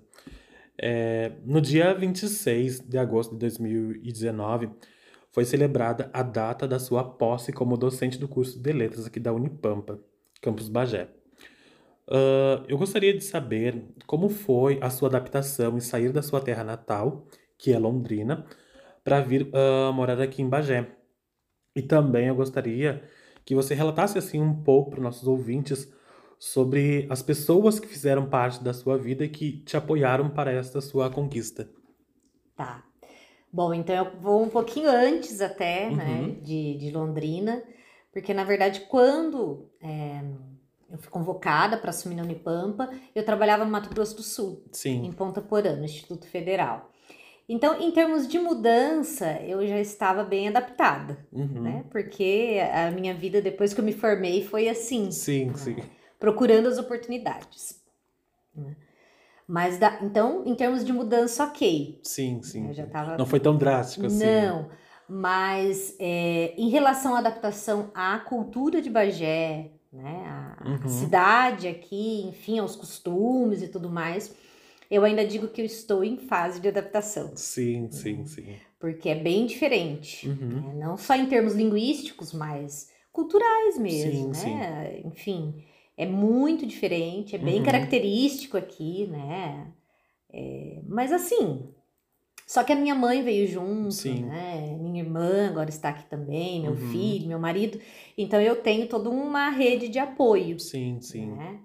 É, 0.82 1.34
no 1.46 1.62
dia 1.62 1.94
26 1.94 2.80
de 2.80 2.98
agosto 2.98 3.34
de 3.34 3.40
2019, 3.40 4.70
foi 5.32 5.46
celebrada 5.46 6.10
a 6.14 6.24
data 6.24 6.68
da 6.68 6.80
sua 6.80 7.04
posse 7.04 7.52
como 7.54 7.78
docente 7.78 8.18
do 8.18 8.28
curso 8.28 8.60
de 8.60 8.72
letras 8.72 9.06
aqui 9.06 9.20
da 9.20 9.34
Unipampa, 9.34 10.00
campus 10.42 10.70
Bagé. 10.70 11.10
Uh, 12.08 12.66
eu 12.68 12.78
gostaria 12.78 13.14
de 13.14 13.24
saber 13.24 13.84
como 14.08 14.30
foi 14.30 14.80
a 14.82 14.90
sua 14.90 15.10
adaptação 15.10 15.78
em 15.78 15.80
sair 15.80 16.12
da 16.12 16.24
sua 16.24 16.42
terra 16.42 16.64
natal, 16.64 17.28
que 17.58 17.72
é 17.72 17.78
Londrina, 17.78 18.46
para 19.04 19.22
vir 19.22 19.44
uh, 19.44 19.94
morar 19.94 20.20
aqui 20.20 20.42
em 20.42 20.50
Bagé. 20.50 20.90
E 21.76 21.82
também 21.84 22.28
eu 22.28 22.36
gostaria 22.36 23.04
que 23.46 23.54
você 23.54 23.76
relatasse 23.76 24.18
assim 24.18 24.42
um 24.42 24.64
pouco 24.64 24.92
para 24.92 25.02
nossos 25.02 25.28
ouvintes 25.28 25.92
sobre 26.40 27.06
as 27.10 27.22
pessoas 27.22 27.80
que 27.80 27.88
fizeram 27.88 28.28
parte 28.30 28.64
da 28.64 28.74
sua 28.74 28.98
vida 28.98 29.26
e 29.26 29.30
que 29.30 29.64
te 29.64 29.78
apoiaram 29.78 30.30
para 30.30 30.52
esta 30.52 30.82
sua 30.82 31.10
conquista. 31.10 31.70
Tá. 32.56 32.89
Bom, 33.52 33.74
então 33.74 33.96
eu 33.96 34.20
vou 34.20 34.44
um 34.44 34.50
pouquinho 34.50 34.90
antes 34.90 35.42
até, 35.42 35.90
né, 35.90 36.04
uhum. 36.04 36.28
né, 36.28 36.36
de, 36.42 36.78
de 36.78 36.92
Londrina, 36.92 37.64
porque 38.12 38.34
na 38.34 38.44
verdade 38.44 38.82
quando 38.82 39.70
é, 39.82 40.22
eu 40.92 40.98
fui 40.98 41.10
convocada 41.10 41.78
para 41.78 41.90
assumir 41.90 42.16
na 42.16 42.24
Unipampa, 42.24 42.90
eu 43.16 43.24
trabalhava 43.24 43.66
no 43.66 43.72
Mato 43.72 43.90
Grosso 43.90 44.16
do 44.16 44.24
Sul, 44.24 44.64
Sim. 44.72 45.06
em 45.06 45.12
Ponta 45.12 45.42
Porã, 45.42 45.76
no 45.76 45.86
Instituto 45.86 46.28
Federal. 46.28 46.92
Então, 47.48 47.82
em 47.82 47.90
termos 47.90 48.28
de 48.28 48.38
mudança, 48.38 49.42
eu 49.42 49.66
já 49.68 49.80
estava 49.80 50.24
bem 50.24 50.48
adaptada, 50.48 51.18
uhum. 51.32 51.64
né? 51.64 51.84
Porque 51.90 52.60
a 52.72 52.92
minha 52.92 53.16
vida 53.16 53.42
depois 53.42 53.74
que 53.74 53.80
eu 53.80 53.84
me 53.84 53.92
formei 53.92 54.46
foi 54.46 54.70
assim. 54.70 55.10
Sim, 55.10 55.48
né? 55.48 55.54
sim. 55.56 55.76
Procurando 56.20 56.68
as 56.68 56.78
oportunidades. 56.78 57.82
Né? 58.56 58.76
Mas, 59.50 59.80
da, 59.80 59.98
então, 60.04 60.44
em 60.46 60.54
termos 60.54 60.86
de 60.86 60.94
mudança, 60.94 61.44
ok. 61.44 62.00
Sim, 62.04 62.40
sim. 62.44 62.72
Tava... 62.92 63.18
Não 63.18 63.26
foi 63.26 63.40
tão 63.40 63.58
drástico 63.58 64.06
assim. 64.06 64.24
Não, 64.24 64.70
mas 65.08 65.96
é, 66.00 66.54
em 66.56 66.70
relação 66.70 67.16
à 67.16 67.20
adaptação 67.20 67.90
à 67.96 68.20
cultura 68.20 68.80
de 68.80 68.92
Bagé, 68.92 69.72
né? 69.92 70.24
A, 70.28 70.68
uhum. 70.68 70.80
a 70.86 70.88
cidade 70.88 71.68
aqui, 71.68 72.28
enfim, 72.28 72.60
aos 72.60 72.76
costumes 72.76 73.64
e 73.64 73.68
tudo 73.68 73.90
mais 73.90 74.36
eu 74.90 75.06
ainda 75.06 75.26
digo 75.26 75.48
que 75.48 75.62
eu 75.62 75.66
estou 75.66 76.04
em 76.04 76.18
fase 76.18 76.60
de 76.60 76.68
adaptação. 76.68 77.32
Sim, 77.36 77.84
né? 77.84 77.92
sim, 77.92 78.26
sim. 78.26 78.56
Porque 78.80 79.10
é 79.10 79.16
bem 79.16 79.46
diferente. 79.46 80.28
Uhum. 80.28 80.62
Né? 80.62 80.74
Não 80.76 80.98
só 80.98 81.16
em 81.16 81.28
termos 81.28 81.54
linguísticos, 81.54 82.34
mas 82.34 82.90
culturais 83.12 83.78
mesmo, 83.78 84.34
sim, 84.34 84.56
né? 84.56 84.92
Sim. 84.92 85.08
Enfim, 85.08 85.64
é 86.00 86.06
muito 86.06 86.66
diferente, 86.66 87.36
é 87.36 87.38
bem 87.38 87.58
uhum. 87.58 87.66
característico 87.66 88.56
aqui, 88.56 89.06
né? 89.08 89.68
É, 90.32 90.80
mas 90.88 91.12
assim, 91.12 91.68
só 92.48 92.64
que 92.64 92.72
a 92.72 92.76
minha 92.78 92.96
mãe 92.96 93.22
veio 93.22 93.46
junto, 93.46 93.92
Sim. 93.92 94.24
né? 94.24 94.78
Minha 94.80 95.04
irmã 95.04 95.50
agora 95.50 95.70
está 95.70 95.90
aqui 95.90 96.06
também, 96.06 96.62
meu 96.62 96.72
uhum. 96.72 96.90
filho, 96.90 97.28
meu 97.28 97.38
marido. 97.38 97.82
Então 98.18 98.40
eu 98.40 98.56
tenho 98.56 98.88
toda 98.88 99.10
uma 99.10 99.50
rede 99.50 99.90
de 99.90 100.00
apoio. 100.00 100.58
Sim, 100.58 101.02
sim. 101.02 101.34
Né? 101.34 101.60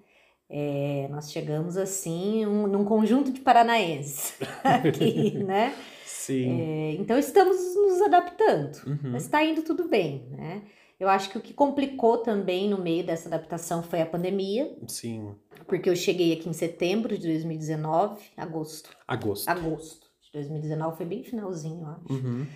É, 0.51 1.07
nós 1.13 1.31
chegamos 1.31 1.77
assim 1.77 2.45
um, 2.45 2.67
num 2.67 2.85
conjunto 2.85 3.31
de 3.31 3.41
paranaenses 3.41 4.37
aqui, 4.65 5.31
né? 5.47 5.73
Sim. 6.05 6.61
É, 6.61 6.93
então 6.99 7.17
estamos 7.17 7.57
nos 7.77 8.03
adaptando, 8.03 8.79
uhum. 8.85 9.13
mas 9.13 9.27
está 9.27 9.45
indo 9.45 9.63
tudo 9.63 9.87
bem, 9.89 10.27
né? 10.33 10.63
Eu 10.99 11.09
acho 11.09 11.31
que 11.31 11.39
o 11.39 11.41
que 11.41 11.53
complicou 11.53 12.19
também 12.19 12.69
no 12.69 12.79
meio 12.79 13.05
dessa 13.05 13.29
adaptação 13.29 13.83
foi 13.83 14.01
a 14.01 14.07
pandemia. 14.07 14.77
Sim. 14.87 15.35
Porque 15.67 15.91
eu 15.91 15.97
cheguei 15.97 16.33
aqui 16.33 16.49
em 16.49 16.53
setembro 16.53 17.17
de 17.19 17.27
2019, 17.27 18.23
agosto. 18.37 18.91
Agosto. 19.07 19.49
Agosto 19.49 20.07
de 20.23 20.33
2019, 20.33 20.97
foi 20.97 21.07
bem 21.07 21.23
finalzinho, 21.23 21.83
eu 21.83 21.89
acho. 21.89 22.13
Uhum. 22.13 22.47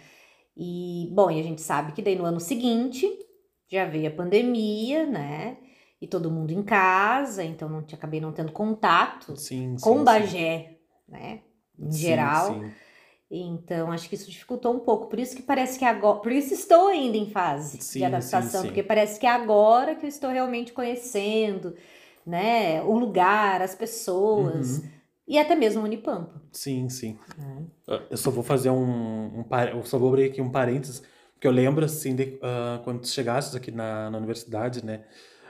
E, 0.57 1.09
bom, 1.13 1.31
e 1.31 1.39
a 1.39 1.43
gente 1.43 1.63
sabe 1.63 1.93
que 1.93 2.03
daí 2.03 2.17
no 2.17 2.25
ano 2.25 2.41
seguinte 2.41 3.09
já 3.71 3.85
veio 3.85 4.09
a 4.09 4.13
pandemia, 4.13 5.07
né? 5.07 5.59
e 6.01 6.07
todo 6.07 6.31
mundo 6.31 6.53
em 6.53 6.63
casa, 6.63 7.43
então 7.43 7.69
não 7.69 7.79
acabei 7.79 8.21
não 8.21 8.33
tendo 8.33 8.53
contato 8.53 9.37
sim, 9.37 9.77
com 9.81 9.99
sim, 9.99 10.05
Bagé, 10.05 10.59
sim. 10.69 10.77
né? 11.09 11.41
Em 11.79 11.91
sim, 11.91 11.99
geral. 11.99 12.61
Então, 13.31 13.93
acho 13.93 14.09
que 14.09 14.15
isso 14.15 14.31
dificultou 14.31 14.75
um 14.75 14.79
pouco. 14.79 15.07
Por 15.07 15.19
isso 15.19 15.37
que 15.37 15.43
parece 15.43 15.79
que 15.79 15.85
agora. 15.85 16.21
Por 16.21 16.33
isso 16.33 16.55
estou 16.55 16.89
ainda 16.89 17.17
em 17.17 17.31
fase 17.31 17.79
de 17.99 18.05
adaptação, 18.05 18.65
porque 18.65 18.83
parece 18.83 19.21
que 19.21 19.27
é 19.27 19.31
agora 19.31 19.95
que 19.95 20.07
eu 20.07 20.09
estou 20.09 20.31
realmente 20.31 20.73
conhecendo, 20.73 21.75
né? 22.27 22.83
O 22.83 22.99
lugar, 22.99 23.61
as 23.61 23.75
pessoas. 23.75 24.79
Uhum. 24.79 24.91
E 25.27 25.39
até 25.39 25.55
mesmo 25.55 25.83
o 25.83 25.85
Unipampa. 25.85 26.41
Sim, 26.51 26.89
sim. 26.89 27.19
É. 27.87 28.03
Eu 28.11 28.17
só 28.17 28.31
vou 28.31 28.43
fazer 28.43 28.71
um, 28.71 29.41
um. 29.41 29.45
Eu 29.73 29.85
só 29.85 29.99
vou 29.99 30.09
abrir 30.09 30.25
aqui 30.25 30.41
um 30.41 30.51
parênteses, 30.51 31.03
porque 31.35 31.47
eu 31.47 31.53
lembro, 31.53 31.85
assim, 31.85 32.17
de, 32.17 32.39
uh, 32.39 32.83
quando 32.83 33.01
tu 33.01 33.09
chegasses 33.09 33.55
aqui 33.55 33.71
na, 33.71 34.11
na 34.11 34.17
universidade, 34.17 34.83
né? 34.83 35.05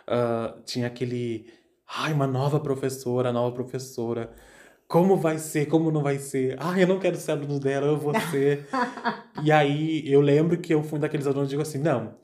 uh, 0.08 0.61
tinha 0.64 0.87
aquele. 0.87 1.47
Ai, 1.87 2.12
uma 2.12 2.26
nova 2.26 2.58
professora, 2.61 3.32
nova 3.32 3.54
professora. 3.54 4.32
Como 4.88 5.16
vai 5.16 5.38
ser? 5.38 5.66
Como 5.66 5.90
não 5.90 6.02
vai 6.02 6.18
ser? 6.18 6.57
Ai, 6.59 6.83
eu 6.83 6.87
não 6.88 6.99
quero 6.99 7.16
ser 7.16 7.33
aluno 7.33 7.61
dela, 7.61 7.87
eu 7.87 7.99
vou 7.99 8.18
ser. 8.30 8.66
e 9.45 9.52
aí 9.52 10.02
eu 10.11 10.23
lembro 10.23 10.57
que 10.57 10.73
eu 10.73 10.83
fui 10.83 10.99
daqueles 10.99 11.26
alunos 11.26 11.49
que 11.49 11.50
digo 11.50 11.62
assim: 11.62 11.78
não, 11.78 12.14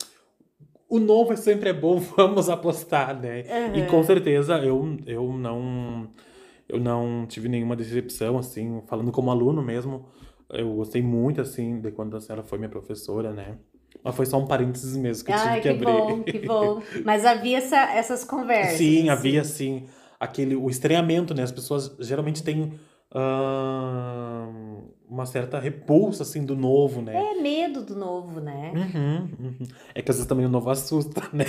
o 0.89 0.99
novo 0.99 1.33
é 1.33 1.35
sempre 1.35 1.69
é 1.69 1.73
bom, 1.73 1.99
vamos 2.17 2.49
apostar, 2.49 3.19
né? 3.19 3.43
Uhum. 3.43 3.75
E 3.75 3.85
com 3.85 4.03
certeza 4.03 4.57
eu, 4.57 4.97
eu 5.05 5.31
não. 5.31 6.09
Eu 6.67 6.79
não 6.79 7.27
tive 7.27 7.47
nenhuma 7.47 7.75
decepção, 7.75 8.39
assim, 8.39 8.81
falando 8.87 9.11
como 9.11 9.29
aluno 9.29 9.61
mesmo. 9.61 10.07
Eu 10.49 10.73
gostei 10.73 10.99
muito, 10.99 11.39
assim, 11.39 11.79
de 11.79 11.91
quando 11.91 12.17
a 12.17 12.19
senhora 12.19 12.41
foi 12.41 12.57
minha 12.57 12.69
professora, 12.69 13.31
né? 13.31 13.59
Mas 14.03 14.15
foi 14.15 14.25
só 14.25 14.39
um 14.39 14.47
parênteses 14.47 14.97
mesmo 14.97 15.25
que 15.25 15.31
eu 15.31 15.37
tive 15.37 15.55
que, 15.55 15.61
que 15.61 15.69
abrir. 15.69 15.85
Bom, 15.85 16.23
que 16.23 16.39
bom. 16.39 16.81
Mas 17.03 17.23
havia 17.23 17.59
essa, 17.59 17.77
essas 17.93 18.23
conversas. 18.25 18.77
Sim, 18.77 19.09
havia 19.09 19.43
sim. 19.43 19.85
Aquele, 20.19 20.55
o 20.55 20.69
estranhamento, 20.69 21.33
né? 21.33 21.43
As 21.43 21.51
pessoas 21.51 21.95
geralmente 21.99 22.43
têm 22.43 22.73
uh, 23.13 24.83
uma 25.09 25.25
certa 25.25 25.59
repulsa, 25.59 26.23
assim, 26.23 26.45
do 26.45 26.55
novo, 26.55 27.01
né? 27.01 27.15
É, 27.15 27.41
medo 27.41 27.81
do 27.81 27.95
novo, 27.95 28.39
né? 28.39 28.73
Uhum, 28.75 29.29
uhum. 29.39 29.67
É 29.93 30.01
que 30.01 30.11
às 30.11 30.17
vezes 30.17 30.27
também 30.27 30.45
o 30.45 30.49
novo 30.49 30.69
assusta, 30.69 31.21
né? 31.31 31.45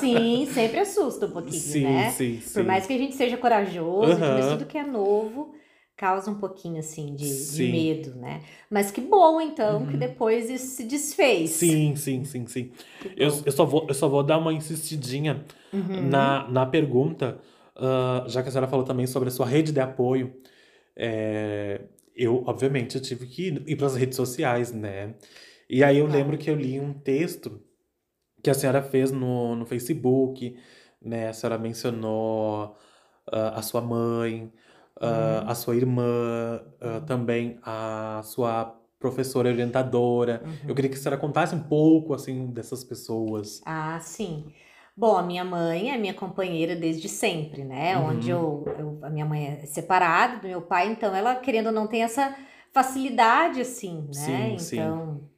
Sim, 0.00 0.46
sempre 0.52 0.80
assusta 0.80 1.26
um 1.26 1.30
pouquinho, 1.30 1.60
sim, 1.60 1.84
né? 1.84 2.10
Sim, 2.10 2.40
sim. 2.40 2.54
Por 2.54 2.64
mais 2.64 2.86
que 2.86 2.92
a 2.92 2.98
gente 2.98 3.14
seja 3.14 3.36
corajoso, 3.36 4.12
uhum. 4.12 4.18
mas 4.18 4.48
tudo 4.48 4.66
que 4.66 4.78
é 4.78 4.84
novo 4.84 5.54
causa 5.96 6.30
um 6.30 6.36
pouquinho 6.36 6.78
assim 6.78 7.12
de, 7.16 7.56
de, 7.56 7.72
medo, 7.72 8.14
né? 8.14 8.40
Mas 8.70 8.92
que 8.92 9.00
bom 9.00 9.40
então 9.40 9.80
uhum. 9.80 9.86
que 9.88 9.96
depois 9.96 10.48
isso 10.48 10.76
se 10.76 10.84
desfez. 10.84 11.50
Sim, 11.50 11.96
sim, 11.96 12.24
sim, 12.24 12.46
sim. 12.46 12.70
Eu, 13.16 13.32
eu, 13.44 13.50
só 13.50 13.64
vou, 13.64 13.84
eu 13.88 13.94
só 13.94 14.08
vou 14.08 14.22
dar 14.22 14.38
uma 14.38 14.52
insistidinha 14.52 15.44
uhum. 15.72 16.08
na, 16.08 16.48
na 16.48 16.64
pergunta, 16.64 17.40
uh, 17.78 18.28
já 18.28 18.42
que 18.42 18.48
a 18.48 18.52
senhora 18.52 18.68
falou 18.68 18.84
também 18.84 19.06
sobre 19.06 19.28
a 19.28 19.32
sua 19.32 19.46
rede 19.46 19.72
de 19.72 19.80
apoio. 19.80 20.34
É, 20.96 21.80
eu, 22.14 22.42
obviamente, 22.46 22.96
eu 22.96 23.02
tive 23.02 23.26
que 23.26 23.62
ir 23.66 23.76
para 23.76 23.86
as 23.86 23.96
redes 23.96 24.16
sociais, 24.16 24.72
né? 24.72 25.14
E 25.70 25.84
aí 25.84 25.98
eu 25.98 26.06
ah. 26.06 26.10
lembro 26.10 26.36
que 26.36 26.50
eu 26.50 26.56
li 26.56 26.80
um 26.80 26.92
texto 26.92 27.62
que 28.42 28.50
a 28.50 28.54
senhora 28.54 28.82
fez 28.82 29.12
no, 29.12 29.54
no 29.54 29.64
Facebook, 29.66 30.56
né? 31.00 31.28
A 31.28 31.32
senhora 31.32 31.58
mencionou 31.58 32.76
uh, 33.28 33.54
a 33.54 33.62
sua 33.62 33.80
mãe, 33.80 34.52
uh, 34.96 35.46
a 35.46 35.54
sua 35.54 35.76
irmã, 35.76 36.60
uh, 36.80 37.04
também 37.06 37.58
a 37.62 38.20
sua 38.24 38.76
professora 38.98 39.48
orientadora. 39.48 40.42
Uhum. 40.44 40.68
Eu 40.68 40.74
queria 40.74 40.90
que 40.90 40.96
a 40.96 41.00
senhora 41.00 41.20
contasse 41.20 41.54
um 41.54 41.62
pouco, 41.62 42.14
assim, 42.14 42.48
dessas 42.48 42.82
pessoas. 42.82 43.60
Ah, 43.64 43.98
sim. 44.00 44.52
Bom, 44.98 45.16
a 45.16 45.22
minha 45.22 45.44
mãe 45.44 45.92
é 45.92 45.96
minha 45.96 46.12
companheira 46.12 46.74
desde 46.74 47.08
sempre, 47.08 47.62
né? 47.62 47.96
Uhum. 47.96 48.06
Onde 48.06 48.30
eu, 48.30 48.64
eu, 48.76 48.98
a 49.00 49.08
minha 49.08 49.24
mãe 49.24 49.46
é 49.46 49.64
separada 49.64 50.40
do 50.40 50.48
meu 50.48 50.60
pai, 50.60 50.90
então 50.90 51.14
ela, 51.14 51.36
querendo 51.36 51.66
ou 51.66 51.72
não, 51.72 51.86
tem 51.86 52.02
essa 52.02 52.36
facilidade, 52.72 53.60
assim, 53.60 54.08
né? 54.08 54.12
Sim, 54.12 54.54
então, 54.54 55.20
sim. 55.20 55.28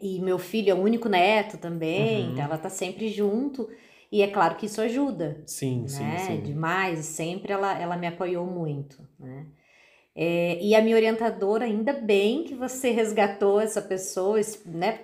E 0.00 0.20
meu 0.20 0.38
filho 0.38 0.70
é 0.70 0.74
o 0.74 0.80
único 0.80 1.08
neto 1.08 1.58
também, 1.58 2.26
uhum. 2.26 2.30
então 2.30 2.44
ela 2.44 2.56
tá 2.56 2.68
sempre 2.68 3.08
junto. 3.08 3.68
E 4.10 4.22
é 4.22 4.28
claro 4.28 4.54
que 4.54 4.66
isso 4.66 4.80
ajuda. 4.80 5.42
Sim, 5.46 5.80
né? 5.80 5.88
sim, 5.88 6.36
sim. 6.36 6.40
Demais, 6.40 7.00
sempre 7.00 7.52
ela, 7.52 7.76
ela 7.76 7.96
me 7.96 8.06
apoiou 8.06 8.46
muito, 8.46 9.04
né? 9.18 9.48
É, 10.14 10.62
e 10.62 10.76
a 10.76 10.80
minha 10.80 10.94
orientadora, 10.94 11.64
ainda 11.64 11.92
bem 11.92 12.44
que 12.44 12.54
você 12.54 12.90
resgatou 12.94 13.60
essa 13.60 13.82
pessoa, 13.82 14.38
né? 14.64 15.00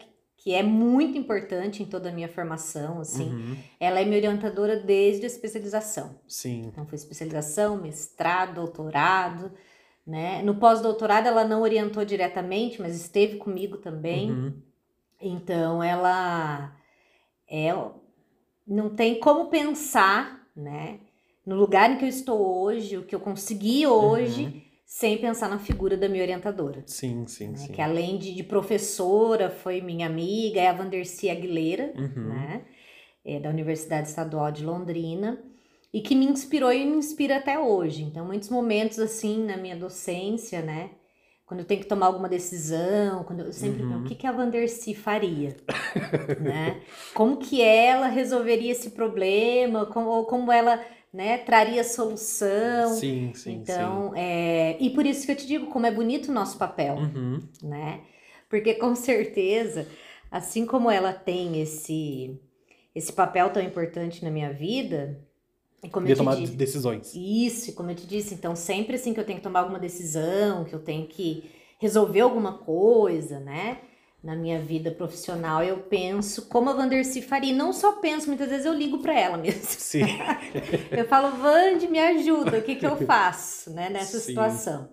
Que 0.48 0.54
é 0.54 0.62
muito 0.62 1.18
importante 1.18 1.82
em 1.82 1.84
toda 1.84 2.08
a 2.08 2.12
minha 2.12 2.26
formação, 2.26 3.02
assim. 3.02 3.28
Uhum. 3.28 3.56
Ela 3.78 4.00
é 4.00 4.04
minha 4.06 4.16
orientadora 4.16 4.80
desde 4.80 5.24
a 5.24 5.26
especialização. 5.26 6.18
Sim. 6.26 6.68
Então, 6.68 6.86
foi 6.86 6.96
especialização, 6.96 7.76
mestrado, 7.76 8.54
doutorado, 8.54 9.52
né? 10.06 10.40
No 10.40 10.54
pós-doutorado 10.54 11.26
ela 11.26 11.44
não 11.44 11.60
orientou 11.60 12.02
diretamente, 12.02 12.80
mas 12.80 12.96
esteve 12.96 13.36
comigo 13.36 13.76
também. 13.76 14.30
Uhum. 14.30 14.54
Então 15.20 15.82
ela 15.82 16.74
é 17.46 17.68
não 18.66 18.88
tem 18.88 19.20
como 19.20 19.50
pensar, 19.50 20.48
né, 20.56 21.00
no 21.44 21.56
lugar 21.56 21.90
em 21.90 21.98
que 21.98 22.06
eu 22.06 22.08
estou 22.08 22.62
hoje, 22.62 22.96
o 22.96 23.04
que 23.04 23.14
eu 23.14 23.20
consegui 23.20 23.86
hoje, 23.86 24.44
Uhum. 24.44 24.62
Sem 24.90 25.18
pensar 25.18 25.50
na 25.50 25.58
figura 25.58 25.98
da 25.98 26.08
minha 26.08 26.22
orientadora. 26.22 26.82
Sim, 26.86 27.26
sim, 27.26 27.48
né, 27.48 27.56
sim. 27.58 27.72
Que 27.74 27.82
além 27.82 28.16
de, 28.16 28.34
de 28.34 28.42
professora, 28.42 29.50
foi 29.50 29.82
minha 29.82 30.06
amiga, 30.06 30.60
é 30.62 30.66
a 30.68 30.72
Vandercia 30.72 31.30
Aguilera, 31.32 31.92
Uhum. 31.94 32.28
né? 32.30 32.64
é, 33.22 33.38
da 33.38 33.50
Universidade 33.50 34.08
Estadual 34.08 34.50
de 34.50 34.64
Londrina, 34.64 35.38
e 35.92 36.00
que 36.00 36.14
me 36.14 36.24
inspirou 36.24 36.72
e 36.72 36.86
me 36.86 36.96
inspira 36.96 37.36
até 37.36 37.58
hoje. 37.58 38.02
Então, 38.02 38.24
muitos 38.24 38.48
momentos 38.48 38.98
assim 38.98 39.44
na 39.44 39.58
minha 39.58 39.76
docência, 39.76 40.62
né? 40.62 40.90
Quando 41.44 41.60
eu 41.60 41.66
tenho 41.66 41.80
que 41.82 41.86
tomar 41.86 42.06
alguma 42.06 42.28
decisão, 42.28 43.24
quando 43.24 43.40
eu 43.40 43.52
sempre 43.52 43.82
Uhum. 43.82 44.00
o 44.00 44.04
que, 44.04 44.14
que 44.14 44.26
a 44.26 44.32
Vandercy 44.32 44.94
faria, 44.94 45.54
né? 46.40 46.80
Como 47.14 47.36
que 47.36 47.60
ela 47.60 48.06
resolveria 48.06 48.72
esse 48.72 48.90
problema, 48.90 49.84
como, 49.86 50.08
ou 50.08 50.24
como 50.24 50.50
ela 50.50 50.82
né, 51.18 51.36
traria 51.38 51.82
solução. 51.82 52.94
Sim, 52.94 53.32
sim, 53.34 53.54
então, 53.54 54.12
é, 54.14 54.76
e 54.78 54.88
por 54.90 55.04
isso 55.04 55.26
que 55.26 55.32
eu 55.32 55.36
te 55.36 55.48
digo 55.48 55.66
como 55.66 55.84
é 55.84 55.90
bonito 55.90 56.28
o 56.28 56.32
nosso 56.32 56.56
papel 56.56 56.96
sim. 56.96 57.02
Uhum. 57.18 57.40
né? 57.60 58.02
Porque 58.48 58.74
com 58.74 58.94
certeza, 58.94 59.88
assim 60.30 60.64
como 60.64 60.88
ela 60.88 61.12
tem 61.12 61.60
esse 61.60 62.38
esse 62.94 63.12
papel 63.12 63.50
tão 63.50 63.60
importante 63.60 64.24
na 64.24 64.30
minha 64.30 64.52
vida, 64.52 65.20
e 65.82 65.88
como 65.88 66.06
De 66.06 66.12
eu 66.12 66.16
te 66.16 66.18
tomar 66.18 66.36
disse, 66.36 66.52
decisões. 66.52 67.12
isso, 67.14 67.70
e 67.70 67.72
como 67.72 67.90
eu 67.90 67.96
te 67.96 68.06
disse, 68.06 68.34
então 68.34 68.54
sempre 68.54 68.94
assim 68.94 69.12
que 69.12 69.18
eu 69.18 69.24
tenho 69.26 69.38
que 69.38 69.44
tomar 69.44 69.60
alguma 69.60 69.78
decisão, 69.80 70.64
que 70.64 70.74
eu 70.74 70.80
tenho 70.80 71.06
que 71.08 71.50
resolver 71.80 72.20
alguma 72.20 72.58
coisa, 72.58 73.40
né? 73.40 73.78
Na 74.28 74.36
minha 74.36 74.60
vida 74.60 74.90
profissional, 74.90 75.64
eu 75.64 75.78
penso 75.78 76.50
como 76.50 76.68
a 76.68 76.74
Vandercy 76.74 77.22
faria. 77.22 77.50
E 77.50 77.56
Não 77.56 77.72
só 77.72 77.92
penso, 77.92 78.26
muitas 78.26 78.50
vezes 78.50 78.66
eu 78.66 78.74
ligo 78.74 78.98
para 78.98 79.18
ela 79.18 79.38
mesmo. 79.38 79.62
Sim. 79.64 80.02
Eu 80.92 81.08
falo, 81.08 81.38
Vande, 81.38 81.88
me 81.88 81.98
ajuda, 81.98 82.58
o 82.58 82.62
que, 82.62 82.76
que 82.76 82.84
eu 82.84 82.98
faço, 83.06 83.70
né, 83.72 83.88
nessa 83.88 84.18
Sim. 84.18 84.26
situação? 84.26 84.90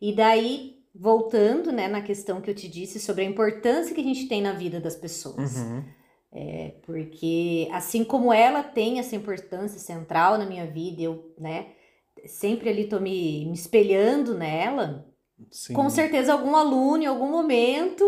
E 0.00 0.12
daí, 0.12 0.80
voltando, 0.92 1.70
né, 1.70 1.86
na 1.86 2.02
questão 2.02 2.40
que 2.40 2.50
eu 2.50 2.54
te 2.56 2.66
disse 2.66 2.98
sobre 2.98 3.22
a 3.22 3.28
importância 3.28 3.94
que 3.94 4.00
a 4.00 4.04
gente 4.04 4.26
tem 4.26 4.42
na 4.42 4.52
vida 4.52 4.80
das 4.80 4.96
pessoas. 4.96 5.58
Uhum. 5.58 5.84
É, 6.32 6.74
porque 6.82 7.68
assim 7.70 8.02
como 8.02 8.32
ela 8.32 8.64
tem 8.64 8.98
essa 8.98 9.14
importância 9.14 9.78
central 9.78 10.38
na 10.38 10.44
minha 10.44 10.66
vida, 10.66 11.02
eu, 11.02 11.32
né, 11.38 11.68
sempre 12.24 12.68
ali 12.68 12.88
tô 12.88 12.98
me, 12.98 13.46
me 13.46 13.54
espelhando 13.54 14.34
nela, 14.34 15.06
Sim. 15.52 15.72
com 15.72 15.88
certeza 15.88 16.32
algum 16.32 16.56
aluno 16.56 17.04
em 17.04 17.06
algum 17.06 17.30
momento, 17.30 18.04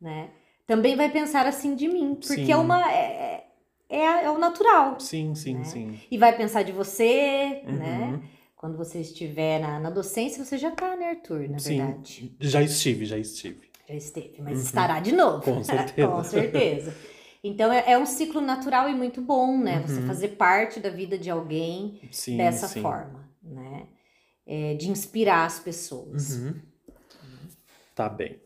né, 0.00 0.30
também 0.66 0.96
vai 0.96 1.10
pensar 1.10 1.46
assim 1.46 1.74
de 1.74 1.88
mim, 1.88 2.14
porque 2.14 2.44
Sim. 2.46 2.52
é 2.52 2.56
uma 2.56 2.92
é, 2.92 3.46
é, 3.88 4.24
é 4.24 4.30
o 4.30 4.38
natural. 4.38 5.00
Sim, 5.00 5.34
sim, 5.34 5.54
né? 5.54 5.64
sim. 5.64 5.98
E 6.10 6.18
vai 6.18 6.36
pensar 6.36 6.62
de 6.62 6.72
você, 6.72 7.62
né? 7.64 8.10
Uhum. 8.12 8.22
Quando 8.56 8.76
você 8.76 9.00
estiver 9.00 9.60
na, 9.60 9.78
na 9.78 9.88
docência, 9.88 10.44
você 10.44 10.58
já 10.58 10.70
tá, 10.72 10.96
né, 10.96 11.10
Arthur? 11.10 11.48
Na 11.48 11.58
Sim. 11.58 11.76
verdade. 11.78 12.36
Já 12.40 12.60
estive, 12.60 13.06
já 13.06 13.16
estive. 13.16 13.70
Já 13.88 13.94
esteve, 13.94 14.42
mas 14.42 14.58
Uhum. 14.58 14.64
estará 14.64 15.00
de 15.00 15.12
novo. 15.12 15.42
Com 15.42 15.62
certeza. 15.64 16.08
Com 16.08 16.24
certeza. 16.24 16.94
Então 17.42 17.72
é, 17.72 17.92
é 17.92 17.96
um 17.98 18.04
ciclo 18.04 18.40
natural 18.40 18.90
e 18.90 18.94
muito 18.94 19.22
bom, 19.22 19.56
né? 19.56 19.80
Você 19.80 20.00
Uhum. 20.00 20.06
fazer 20.06 20.28
parte 20.30 20.80
da 20.80 20.90
vida 20.90 21.16
de 21.16 21.30
alguém 21.30 22.00
Sim, 22.10 22.36
dessa 22.36 22.66
sim. 22.68 22.82
forma, 22.82 23.26
né? 23.42 23.86
É, 24.44 24.74
de 24.74 24.90
inspirar 24.90 25.46
as 25.46 25.60
pessoas. 25.60 26.30
Uhum. 26.30 26.54
Tá 27.94 28.08
bem. 28.08 28.40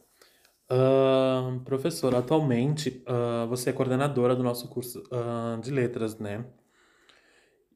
Ahn, 0.74 1.58
professora, 1.66 2.16
atualmente 2.16 3.02
ah, 3.06 3.44
você 3.46 3.68
é 3.68 3.72
coordenadora 3.74 4.34
do 4.34 4.42
nosso 4.42 4.68
curso 4.68 5.02
ah, 5.12 5.58
de 5.62 5.70
letras, 5.70 6.18
né? 6.18 6.46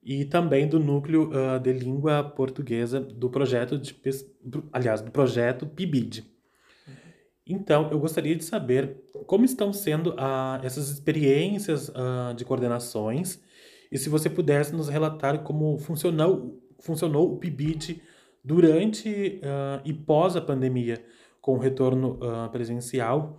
E 0.02 0.24
também 0.24 0.66
do 0.66 0.80
núcleo 0.80 1.30
de 1.60 1.72
língua 1.72 2.22
portuguesa 2.22 3.00
do 3.00 3.28
projeto 3.28 3.76
de 3.76 3.94
aliás, 4.72 5.02
do 5.02 5.10
projeto 5.10 5.66
PIBID. 5.66 6.24
Então, 7.44 7.90
eu 7.90 7.98
gostaria 7.98 8.34
de 8.36 8.44
saber 8.44 9.02
como 9.26 9.44
estão 9.44 9.72
sendo 9.72 10.14
ah, 10.16 10.60
essas 10.62 10.88
experiências 10.88 11.92
de 12.36 12.44
coordenações 12.44 13.42
e 13.90 13.98
se 13.98 14.08
você 14.08 14.30
pudesse 14.30 14.74
nos 14.74 14.88
relatar 14.88 15.42
como 15.42 15.76
funcionou, 15.76 16.62
funcionou 16.78 17.34
o 17.34 17.36
PIBID 17.36 18.00
durante 18.44 19.40
e 19.84 19.92
pós 19.92 20.36
a 20.36 20.40
pandemia, 20.40 21.04
com 21.46 21.52
o 21.54 21.58
retorno 21.58 22.18
ah, 22.20 22.48
presencial, 22.50 23.38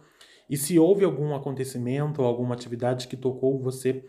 e 0.50 0.56
se 0.56 0.80
houve 0.80 1.04
algum 1.04 1.36
acontecimento 1.36 2.22
ou 2.22 2.26
alguma 2.28 2.56
atividade 2.56 3.06
que 3.10 3.18
tocou 3.18 3.60
você 3.60 4.06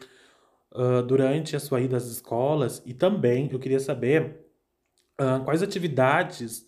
ah, 0.73 1.03
durante 1.03 1.57
a 1.57 1.61
sua 1.61 1.81
ida 1.81 1.97
às 1.97 2.07
escolas, 2.07 2.81
e 2.87 2.95
também 2.95 3.49
eu 3.51 3.59
queria 3.59 3.81
saber 3.81 4.47
ah, 5.19 5.41
quais 5.45 5.65
atividades 5.65 6.65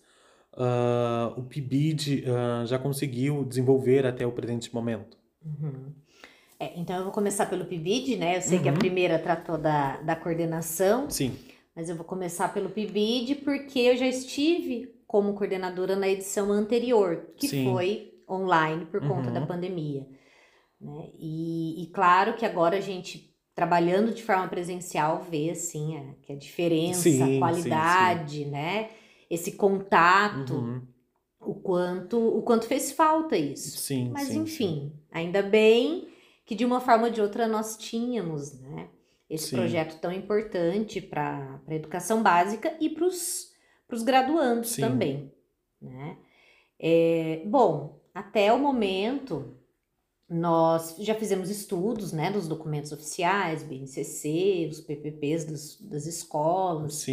ah, 0.57 1.33
o 1.37 1.43
PIBID 1.43 2.25
já 2.65 2.77
conseguiu 2.77 3.45
desenvolver 3.45 4.05
até 4.05 4.27
o 4.27 4.31
presente 4.33 4.73
momento. 4.73 5.17
Uhum. 5.45 5.93
É, 6.59 6.77
então 6.77 6.97
eu 6.97 7.03
vou 7.05 7.13
começar 7.13 7.45
pelo 7.45 7.63
PIBID, 7.63 8.17
né? 8.17 8.35
Eu 8.37 8.41
sei 8.41 8.59
que 8.59 8.67
a 8.67 8.73
Uhum. 8.73 8.77
primeira 8.77 9.17
tratou 9.17 9.57
da, 9.57 10.01
da 10.01 10.17
coordenação, 10.17 11.09
Sim. 11.09 11.31
mas 11.73 11.89
eu 11.89 11.95
vou 11.95 12.03
começar 12.05 12.53
pelo 12.53 12.69
PIBID 12.69 13.35
porque 13.35 13.79
eu 13.79 13.95
já 13.95 14.05
estive 14.05 14.93
como 15.11 15.33
coordenadora 15.33 15.93
na 15.93 16.07
edição 16.07 16.53
anterior, 16.53 17.27
que 17.35 17.49
Sim. 17.49 17.65
foi 17.65 18.13
online 18.29 18.85
por 18.85 19.01
conta 19.05 19.27
Uhum. 19.27 19.33
da 19.33 19.45
pandemia. 19.45 20.07
Né? 20.79 21.09
E, 21.19 21.83
e 21.83 21.87
claro 21.87 22.33
que 22.37 22.45
agora 22.45 22.77
a 22.77 22.79
gente 22.79 23.35
trabalhando 23.53 24.13
de 24.13 24.23
forma 24.23 24.47
presencial 24.47 25.21
vê 25.29 25.49
assim 25.49 25.97
a, 25.97 26.13
que 26.21 26.31
a 26.31 26.35
diferença, 26.37 27.01
Sim, 27.01 27.21
a 27.21 27.25
sim, 27.25 27.39
qualidade, 27.39 28.45
né? 28.45 28.89
Esse 29.29 29.51
contato, 29.51 30.53
Uhum. 30.53 30.81
o 31.41 31.55
quanto 31.55 32.17
o 32.17 32.41
quanto 32.41 32.65
fez 32.65 32.93
falta 32.93 33.35
isso. 33.35 33.77
Sim, 33.79 34.11
Mas 34.13 34.27
sim, 34.29 34.33
sim. 34.35 34.41
enfim, 34.43 34.93
ainda 35.11 35.41
bem 35.43 36.07
que 36.45 36.55
de 36.55 36.63
uma 36.63 36.79
forma 36.79 37.07
ou 37.07 37.11
de 37.11 37.21
outra 37.21 37.49
nós 37.49 37.75
tínhamos, 37.77 38.57
né? 38.61 38.87
Esse 39.29 39.47
Sim. 39.49 39.57
projeto 39.57 39.99
tão 39.99 40.11
importante 40.11 41.01
para 41.01 41.59
a 41.67 41.73
educação 41.75 42.23
básica 42.23 42.73
e 42.79 42.89
para 42.89 43.05
os 43.05 43.50
graduandos 44.03 44.71
Sim. 44.71 44.81
também, 44.81 45.31
né? 45.81 46.17
É, 46.79 47.43
bom, 47.45 48.01
até 48.13 48.51
o 48.51 48.59
momento 48.59 49.55
nós 50.29 50.95
já 50.99 51.13
fizemos 51.13 51.49
estudos, 51.49 52.13
né, 52.13 52.31
dos 52.31 52.47
documentos 52.47 52.91
oficiais, 52.91 53.63
BNCC, 53.63 54.67
os 54.71 54.79
PPPs 54.79 55.45
dos- 55.45 55.81
das 55.81 56.05
escolas, 56.05 57.05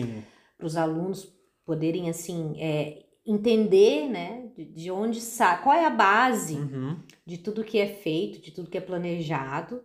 para 0.56 0.66
os 0.66 0.76
alunos 0.76 1.32
poderem 1.64 2.08
assim 2.08 2.54
é, 2.60 3.04
entender, 3.26 4.08
né, 4.08 4.46
de, 4.56 4.64
de 4.64 4.90
onde 4.90 5.20
sai, 5.20 5.62
qual 5.62 5.74
é 5.76 5.84
a 5.84 5.90
base 5.90 6.54
Uhum. 6.56 6.96
de 7.26 7.38
tudo 7.38 7.64
que 7.64 7.78
é 7.78 7.88
feito, 7.88 8.40
de 8.40 8.52
tudo 8.52 8.70
que 8.70 8.78
é 8.78 8.80
planejado, 8.80 9.82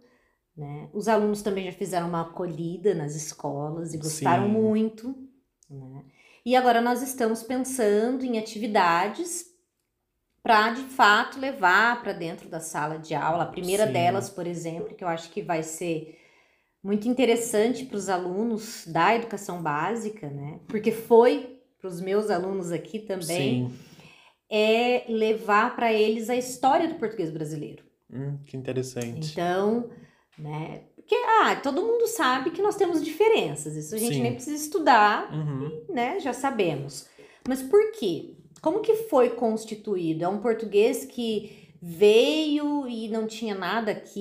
né? 0.55 0.89
Os 0.93 1.07
alunos 1.07 1.41
também 1.41 1.65
já 1.65 1.71
fizeram 1.71 2.07
uma 2.07 2.21
acolhida 2.21 2.93
nas 2.93 3.15
escolas 3.15 3.93
e 3.93 3.97
gostaram 3.97 4.45
Sim. 4.47 4.51
muito, 4.53 5.15
né? 5.69 6.05
E 6.45 6.55
agora 6.55 6.81
nós 6.81 7.01
estamos 7.01 7.41
pensando 7.41 8.25
em 8.25 8.37
atividades 8.37 9.45
para 10.41 10.71
de 10.71 10.81
fato 10.81 11.39
levar 11.39 12.01
para 12.01 12.11
dentro 12.11 12.49
da 12.49 12.59
sala 12.59 12.99
de 12.99 13.15
aula. 13.15 13.43
A 13.43 13.51
primeira 13.51 13.87
Sim. 13.87 13.93
delas, 13.93 14.29
por 14.29 14.45
exemplo, 14.45 14.93
que 14.93 15.03
eu 15.03 15.07
acho 15.07 15.31
que 15.31 15.41
vai 15.41 15.63
ser 15.63 16.19
muito 16.83 17.07
interessante 17.07 17.85
para 17.85 17.95
os 17.95 18.09
alunos 18.09 18.85
da 18.85 19.15
educação 19.15 19.63
básica, 19.63 20.29
né? 20.29 20.59
Porque 20.67 20.91
foi 20.91 21.61
para 21.79 21.87
os 21.87 22.01
meus 22.01 22.29
alunos 22.29 22.73
aqui 22.73 22.99
também 22.99 23.69
Sim. 23.69 23.79
é 24.51 25.05
levar 25.07 25.77
para 25.77 25.93
eles 25.93 26.29
a 26.29 26.35
história 26.35 26.89
do 26.89 26.95
português 26.95 27.31
brasileiro. 27.31 27.85
Hum, 28.11 28.37
que 28.45 28.57
interessante. 28.57 29.31
Então, 29.31 29.89
né? 30.37 30.83
Porque 31.13 31.25
ah, 31.41 31.55
todo 31.57 31.81
mundo 31.81 32.07
sabe 32.07 32.49
que 32.51 32.61
nós 32.61 32.75
temos 32.75 33.03
diferenças. 33.03 33.75
Isso 33.75 33.93
a 33.93 33.97
gente 33.97 34.15
Sim. 34.15 34.21
nem 34.23 34.33
precisa 34.33 34.55
estudar, 34.55 35.31
Uhum. 35.31 35.81
né? 35.89 36.19
Já 36.19 36.33
sabemos. 36.33 37.07
Mas 37.47 37.61
por 37.61 37.91
quê? 37.91 38.31
Como 38.61 38.79
que 38.79 38.95
foi 39.09 39.29
constituído? 39.31 40.23
É 40.23 40.27
um 40.27 40.39
português 40.39 41.05
que 41.05 41.67
veio 41.81 42.87
e 42.87 43.09
não 43.09 43.27
tinha 43.27 43.53
nada 43.53 43.91
aqui 43.91 44.19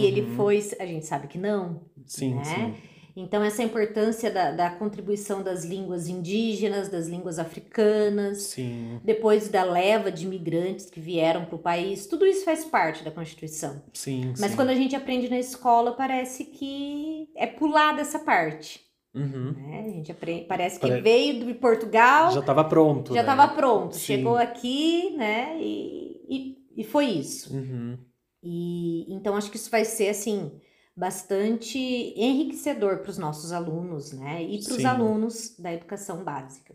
e 0.00 0.06
ele 0.06 0.20
Uhum. 0.22 0.36
foi. 0.36 0.58
A 0.78 0.86
gente 0.86 1.04
sabe 1.06 1.26
que 1.28 1.36
não. 1.38 1.80
Sim, 2.06 2.34
né? 2.36 2.44
sim. 2.44 2.74
Então, 3.16 3.44
essa 3.44 3.62
importância 3.62 4.30
da, 4.30 4.50
da 4.50 4.70
contribuição 4.70 5.40
das 5.42 5.64
línguas 5.64 6.08
indígenas, 6.08 6.88
das 6.88 7.06
línguas 7.06 7.38
africanas, 7.38 8.38
Sim, 8.38 9.00
depois 9.04 9.48
da 9.48 9.62
leva 9.62 10.10
de 10.10 10.24
imigrantes 10.24 10.90
que 10.90 10.98
vieram 10.98 11.44
para 11.44 11.54
o 11.54 11.58
país, 11.60 12.06
tudo 12.08 12.26
isso 12.26 12.44
faz 12.44 12.64
parte 12.64 13.04
da 13.04 13.10
Constituição. 13.12 13.82
sim, 13.92 14.32
Mas 14.38 14.50
sim. 14.50 14.56
quando 14.56 14.70
a 14.70 14.74
gente 14.74 14.96
aprende 14.96 15.28
na 15.28 15.38
escola, 15.38 15.92
parece 15.92 16.44
que 16.44 17.28
é 17.36 17.46
pular 17.46 17.94
dessa 17.94 18.18
parte. 18.18 18.82
Uhum. 19.14 19.52
né? 19.52 19.84
A 19.86 19.88
gente 19.90 20.10
aprende, 20.10 20.44
parece 20.46 20.80
que 20.80 20.88
Pare- 20.88 21.00
veio 21.00 21.44
de 21.46 21.54
Portugal, 21.54 22.32
Já 22.32 22.40
estava 22.40 22.64
pronto, 22.64 23.14
já 23.14 23.22
né? 23.22 23.30
estava 23.30 23.46
pronto, 23.54 23.94
Sim. 23.94 24.00
chegou 24.00 24.36
aqui, 24.36 25.10
né? 25.16 25.56
E, 25.60 26.20
e, 26.28 26.56
e 26.78 26.82
foi 26.84 27.06
isso. 27.06 27.54
Uhum. 27.54 27.96
E 28.42 29.06
então 29.14 29.36
acho 29.36 29.50
que 29.52 29.56
isso 29.56 29.70
vai 29.70 29.84
ser 29.84 30.08
assim 30.08 30.50
bastante 30.96 31.78
enriquecedor 31.78 32.98
para 32.98 33.10
os 33.10 33.18
nossos 33.18 33.52
alunos, 33.52 34.12
né? 34.12 34.42
E 34.42 34.62
para 34.62 34.74
os 34.74 34.84
alunos 34.84 35.56
da 35.58 35.72
educação 35.72 36.22
básica. 36.22 36.74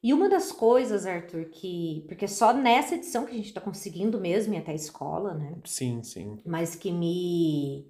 E 0.00 0.14
uma 0.14 0.28
das 0.28 0.52
coisas, 0.52 1.04
Arthur, 1.04 1.46
que 1.46 2.04
porque 2.06 2.24
é 2.26 2.28
só 2.28 2.52
nessa 2.52 2.94
edição 2.94 3.26
que 3.26 3.32
a 3.32 3.36
gente 3.36 3.48
está 3.48 3.60
conseguindo 3.60 4.20
mesmo 4.20 4.54
ir 4.54 4.58
até 4.58 4.70
a 4.70 4.76
escola, 4.76 5.34
né? 5.34 5.56
Sim, 5.64 6.02
sim. 6.04 6.38
Mas 6.46 6.76
que 6.76 6.92
me 6.92 7.86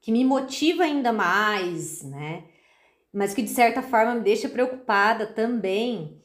que 0.00 0.10
me 0.10 0.24
motiva 0.24 0.82
ainda 0.82 1.12
mais, 1.12 2.02
né? 2.02 2.44
Mas 3.12 3.32
que 3.32 3.42
de 3.42 3.48
certa 3.50 3.80
forma 3.80 4.16
me 4.16 4.22
deixa 4.22 4.48
preocupada 4.48 5.26
também 5.26 6.20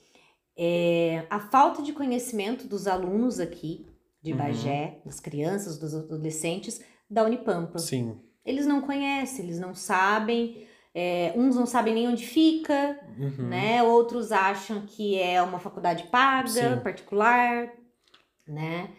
é 0.58 1.26
a 1.30 1.40
falta 1.40 1.82
de 1.82 1.94
conhecimento 1.94 2.68
dos 2.68 2.88
alunos 2.88 3.40
aqui 3.40 3.86
de 4.22 4.32
Uhum. 4.32 4.38
Bagé, 4.38 5.00
das 5.06 5.20
crianças, 5.20 5.78
dos 5.78 5.96
adolescentes 5.96 6.82
da 7.10 7.24
Unipampa. 7.24 7.80
Sim. 7.80 8.20
Eles 8.45 8.65
não 8.65 8.82
conhecem, 8.82 9.45
eles 9.45 9.60
não 9.60 9.75
sabem, 9.75 10.67
é, 10.93 11.34
uns 11.36 11.56
não 11.56 11.65
sabem 11.65 11.93
nem 11.93 12.08
onde 12.08 12.25
fica, 12.25 12.99
Uhum. 13.17 13.47
né? 13.49 13.84
Outros 13.84 14.32
acham 14.32 14.82
que 14.86 15.19
é 15.19 15.41
uma 15.41 15.60
faculdade 15.60 16.04
paga, 16.06 16.49
Sim. 16.49 16.80
particular, 16.84 17.71
né? 18.47 18.89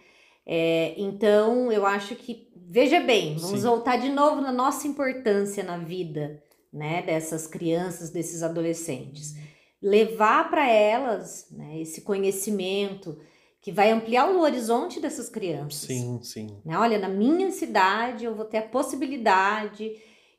É, 0.47 0.95
então, 0.97 1.71
eu 1.71 1.85
acho 1.87 2.15
que, 2.17 2.49
veja 2.57 3.01
bem, 3.01 3.37
vamos 3.37 3.61
Sim. 3.61 3.67
voltar 3.67 3.97
de 3.97 4.09
novo 4.09 4.41
na 4.41 4.53
nossa 4.53 4.87
importância 4.87 5.63
na 5.63 5.77
vida, 5.79 6.43
né? 6.73 7.03
Dessas 7.03 7.47
crianças, 7.47 8.11
desses 8.11 8.43
adolescentes. 8.43 9.35
Levar 9.83 10.51
para 10.51 10.69
elas 10.69 11.49
né, 11.51 11.81
esse 11.81 12.03
conhecimento 12.03 13.19
que 13.61 13.71
vai 13.71 13.91
ampliar 13.91 14.31
o 14.31 14.41
horizonte 14.41 15.01
dessas 15.01 15.29
crianças. 15.29 15.87
Sim, 15.89 16.19
sim. 16.23 16.61
Né? 16.65 16.79
Olha, 16.79 16.99
na 16.99 17.09
minha 17.09 17.51
cidade 17.51 18.25
eu 18.25 18.35
vou 18.35 18.45
ter 18.47 18.59
a 18.59 18.63
possibilidade 18.69 19.93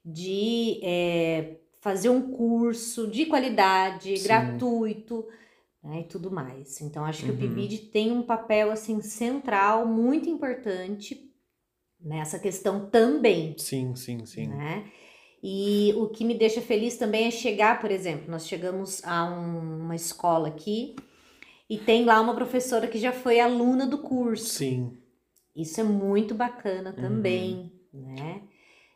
de 0.04 0.80
é, 0.84 1.58
fazer 1.80 2.10
um 2.10 2.32
curso 2.32 3.08
de 3.08 3.26
qualidade, 3.28 4.18
Sim. 4.18 4.24
gratuito, 4.24 5.28
né, 5.84 6.02
e 6.02 6.04
tudo 6.06 6.32
mais. 6.32 6.82
Então, 6.82 7.06
acho 7.06 7.24
que 7.24 7.30
Uhum. 7.30 7.36
o 7.36 7.40
PIBID 7.40 7.78
tem 7.92 8.12
um 8.12 8.24
papel 8.24 8.72
assim 8.72 9.00
central, 9.02 9.86
muito 9.86 10.28
importante 10.30 11.30
nessa 12.00 12.40
questão 12.40 12.90
também, 12.90 13.56
Sim, 13.60 13.96
sim, 13.96 14.26
sim. 14.26 14.48
né? 14.48 14.86
E 15.44 15.94
o 15.98 16.08
que 16.08 16.24
me 16.24 16.34
deixa 16.36 16.62
feliz 16.62 16.98
também 16.98 17.26
é 17.28 17.32
chegar, 17.32 17.80
por 17.80 17.92
exemplo, 17.92 18.30
nós 18.30 18.48
chegamos 18.48 19.04
a 19.04 19.26
um- 19.26 19.82
uma 19.86 19.96
escola 19.96 20.48
aqui 20.48 20.96
e 21.72 21.78
tem 21.78 22.04
lá 22.06 22.20
uma 22.20 22.36
professora 22.36 22.88
que 22.88 23.00
já 23.00 23.12
foi 23.14 23.40
aluna 23.40 23.88
do 23.88 24.00
curso. 24.00 24.46
Sim. 24.46 24.98
Isso 25.56 25.80
é 25.80 25.84
muito 25.84 26.36
bacana 26.36 26.90
Uhum. 26.92 27.02
também, 27.02 27.72
né? 27.94 28.42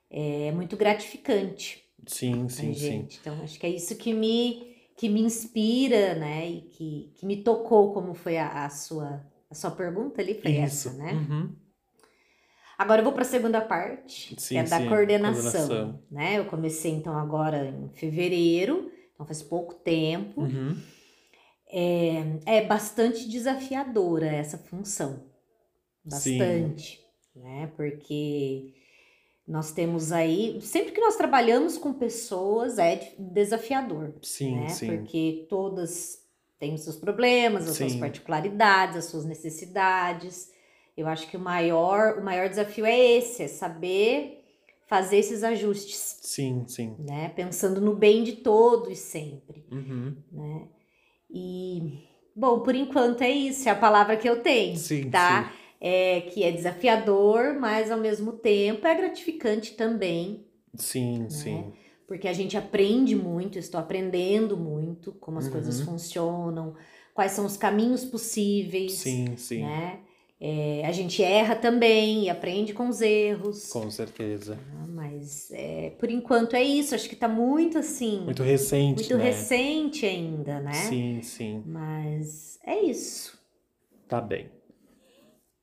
É 0.10 0.52
muito 0.52 0.78
gratificante 0.78 1.84
Sim, 2.08 2.48
sim, 2.50 2.74
sim. 2.74 2.74
gente. 2.74 3.18
Então, 3.20 3.42
acho 3.44 3.60
que 3.60 3.66
é 3.66 3.70
isso 3.70 3.96
que 3.98 4.14
me, 4.14 4.76
que 4.98 5.10
me 5.10 5.22
inspira, 5.22 6.16
né? 6.16 6.50
E 6.50 6.62
que, 6.62 7.12
que 7.16 7.26
me 7.26 7.38
tocou, 7.44 7.94
como 7.94 8.14
foi 8.14 8.38
a, 8.38 8.66
a 8.66 8.70
sua, 8.70 9.26
a 9.50 9.56
sua 9.56 9.72
pergunta 9.72 10.22
ali, 10.22 10.36
foi 10.36 10.52
Isso. 10.52 10.90
essa, 10.90 10.94
né? 10.98 11.14
Uhum. 11.14 11.56
Agora 12.78 13.00
eu 13.00 13.06
vou 13.06 13.14
para 13.14 13.22
a 13.24 13.26
segunda 13.26 13.62
parte, 13.62 14.36
que 14.36 14.42
Sim, 14.42 14.58
é 14.58 14.64
da 14.64 14.80
sim, 14.80 14.88
coordenação, 14.90 15.42
coordenação. 15.68 16.04
né? 16.12 16.38
Eu 16.40 16.46
comecei 16.46 16.92
então 16.92 17.18
agora 17.18 17.66
em 17.70 17.90
fevereiro, 17.90 18.92
então 19.14 19.26
faz 19.26 19.42
pouco 19.42 19.74
tempo. 19.76 20.42
Uhum. 20.42 20.76
É, 21.68 22.24
é 22.46 22.66
bastante 22.66 23.28
desafiadora 23.28 24.28
essa 24.28 24.58
função. 24.58 25.24
Sim. 26.10 26.38
Bastante, 26.38 27.02
né? 27.36 27.72
Porque 27.76 28.74
nós 29.48 29.72
temos 29.72 30.12
aí, 30.12 30.60
sempre 30.62 30.92
que 30.92 31.02
nós 31.02 31.16
trabalhamos 31.16 31.78
com 31.78 31.94
pessoas, 31.94 32.78
é 32.78 32.96
de- 32.96 33.16
desafiador, 33.18 34.14
Sim, 34.22 34.56
né? 34.62 34.68
sim. 34.70 34.88
Porque 34.88 35.46
todas 35.50 36.24
têm 36.60 36.74
os 36.76 36.82
seus 36.82 36.96
problemas, 36.98 37.68
as 37.68 37.76
suas 37.78 37.92
Sim. 37.94 38.00
particularidades, 38.00 38.98
as 38.98 39.06
suas 39.06 39.26
necessidades. 39.26 40.52
Eu 40.96 41.08
acho 41.08 41.28
que 41.30 41.36
o 41.36 41.40
maior, 41.40 42.18
o 42.20 42.24
maior 42.24 42.48
desafio 42.48 42.86
é 42.86 42.98
esse, 42.98 43.44
é 43.44 43.48
saber 43.48 44.42
fazer 44.88 45.18
esses 45.18 45.44
ajustes, 45.44 46.20
Sim, 46.22 46.64
sim. 46.68 46.96
né? 47.00 47.30
Pensando 47.30 47.82
no 47.82 47.96
bem 47.96 48.24
de 48.24 48.34
todos 48.34 48.98
sempre 49.00 49.66
Uhum. 49.72 50.16
né? 50.32 50.68
E, 51.30 52.00
bom, 52.36 52.60
por 52.62 52.76
enquanto 52.76 53.22
é 53.22 53.30
isso, 53.30 53.68
é 53.68 53.72
a 53.72 53.76
palavra 53.76 54.16
que 54.18 54.28
eu 54.30 54.42
tenho, 54.42 54.78
Sim, 54.78 55.10
tá? 55.10 55.52
É 55.80 56.22
que 56.22 56.44
é 56.44 56.52
desafiador, 56.52 57.54
mas 57.60 57.92
ao 57.92 58.00
mesmo 58.00 58.34
tempo 58.34 58.88
é 58.88 58.96
gratificante 58.96 59.74
também, 59.76 60.46
sim. 60.76 61.24
né? 61.24 61.30
Sim, 61.30 61.30
sim. 61.30 61.74
porque 62.08 62.28
a 62.28 62.34
gente 62.34 62.56
aprende 62.58 63.16
muito, 63.16 63.58
estou 63.60 63.80
aprendendo 63.80 64.56
muito 64.58 65.12
como 65.14 65.38
as 65.40 65.48
coisas 65.50 65.80
Uhum. 65.80 65.86
funcionam, 65.86 66.76
quais 67.14 67.32
são 67.34 67.46
os 67.46 67.58
caminhos 67.58 68.06
possíveis, 68.06 68.94
Sim, 68.94 69.36
sim. 69.38 69.62
né? 69.62 70.00
É, 70.40 70.84
a 70.86 70.92
gente 70.92 71.24
erra 71.24 71.56
também 71.56 72.26
e 72.26 72.30
aprende 72.30 72.74
com 72.74 72.90
os 72.90 73.00
erros, 73.02 73.70
Com 73.72 73.90
certeza. 73.90 74.56
né? 74.56 74.86
mas 74.90 75.50
é, 75.52 75.92
por 75.98 76.10
enquanto 76.10 76.56
é 76.56 76.64
isso, 76.64 76.94
acho 76.94 77.08
que 77.08 77.16
tá 77.16 77.28
muito 77.28 77.78
assim, 77.78 78.20
Muito 78.22 78.44
recente, 78.44 79.00
muito 79.00 79.18
né? 79.18 79.24
recente 79.26 80.06
ainda, 80.06 80.60
né? 80.60 80.74
Sim, 80.74 81.22
sim. 81.22 81.64
Mas 81.66 82.60
é 82.66 82.82
isso. 82.82 83.40
Tá 84.10 84.20
bem. 84.20 84.50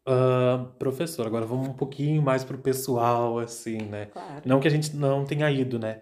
Ah, 0.06 0.66
professor, 0.78 1.26
agora 1.26 1.46
vamos 1.46 1.68
um 1.68 1.74
pouquinho 1.74 2.20
mais 2.22 2.42
pro 2.42 2.58
pessoal, 2.58 3.38
assim, 3.38 3.78
né? 3.78 4.06
Claro. 4.06 4.42
Não 4.44 4.58
que 4.58 4.66
a 4.68 4.70
gente 4.70 4.96
não 4.96 5.24
tenha 5.24 5.50
ido, 5.50 5.78
né? 5.78 6.00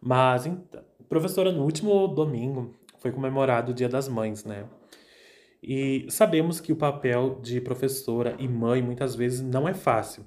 Mas, 0.00 0.44
então, 0.44 0.82
professora, 1.08 1.50
no 1.52 1.62
último 1.62 2.08
domingo 2.08 2.74
foi 2.98 3.10
comemorado 3.12 3.70
o 3.72 3.74
Dia 3.74 3.88
das 3.88 4.08
Mães, 4.08 4.44
né? 4.44 4.64
E 5.62 6.06
sabemos 6.10 6.60
que 6.60 6.72
o 6.72 6.76
papel 6.76 7.38
de 7.40 7.60
professora 7.60 8.34
e 8.38 8.48
mãe 8.48 8.82
muitas 8.82 9.14
vezes 9.14 9.40
não 9.40 9.68
é 9.68 9.74
fácil. 9.74 10.26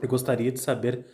Eu 0.00 0.08
gostaria 0.08 0.52
de 0.52 0.60
saber 0.60 1.06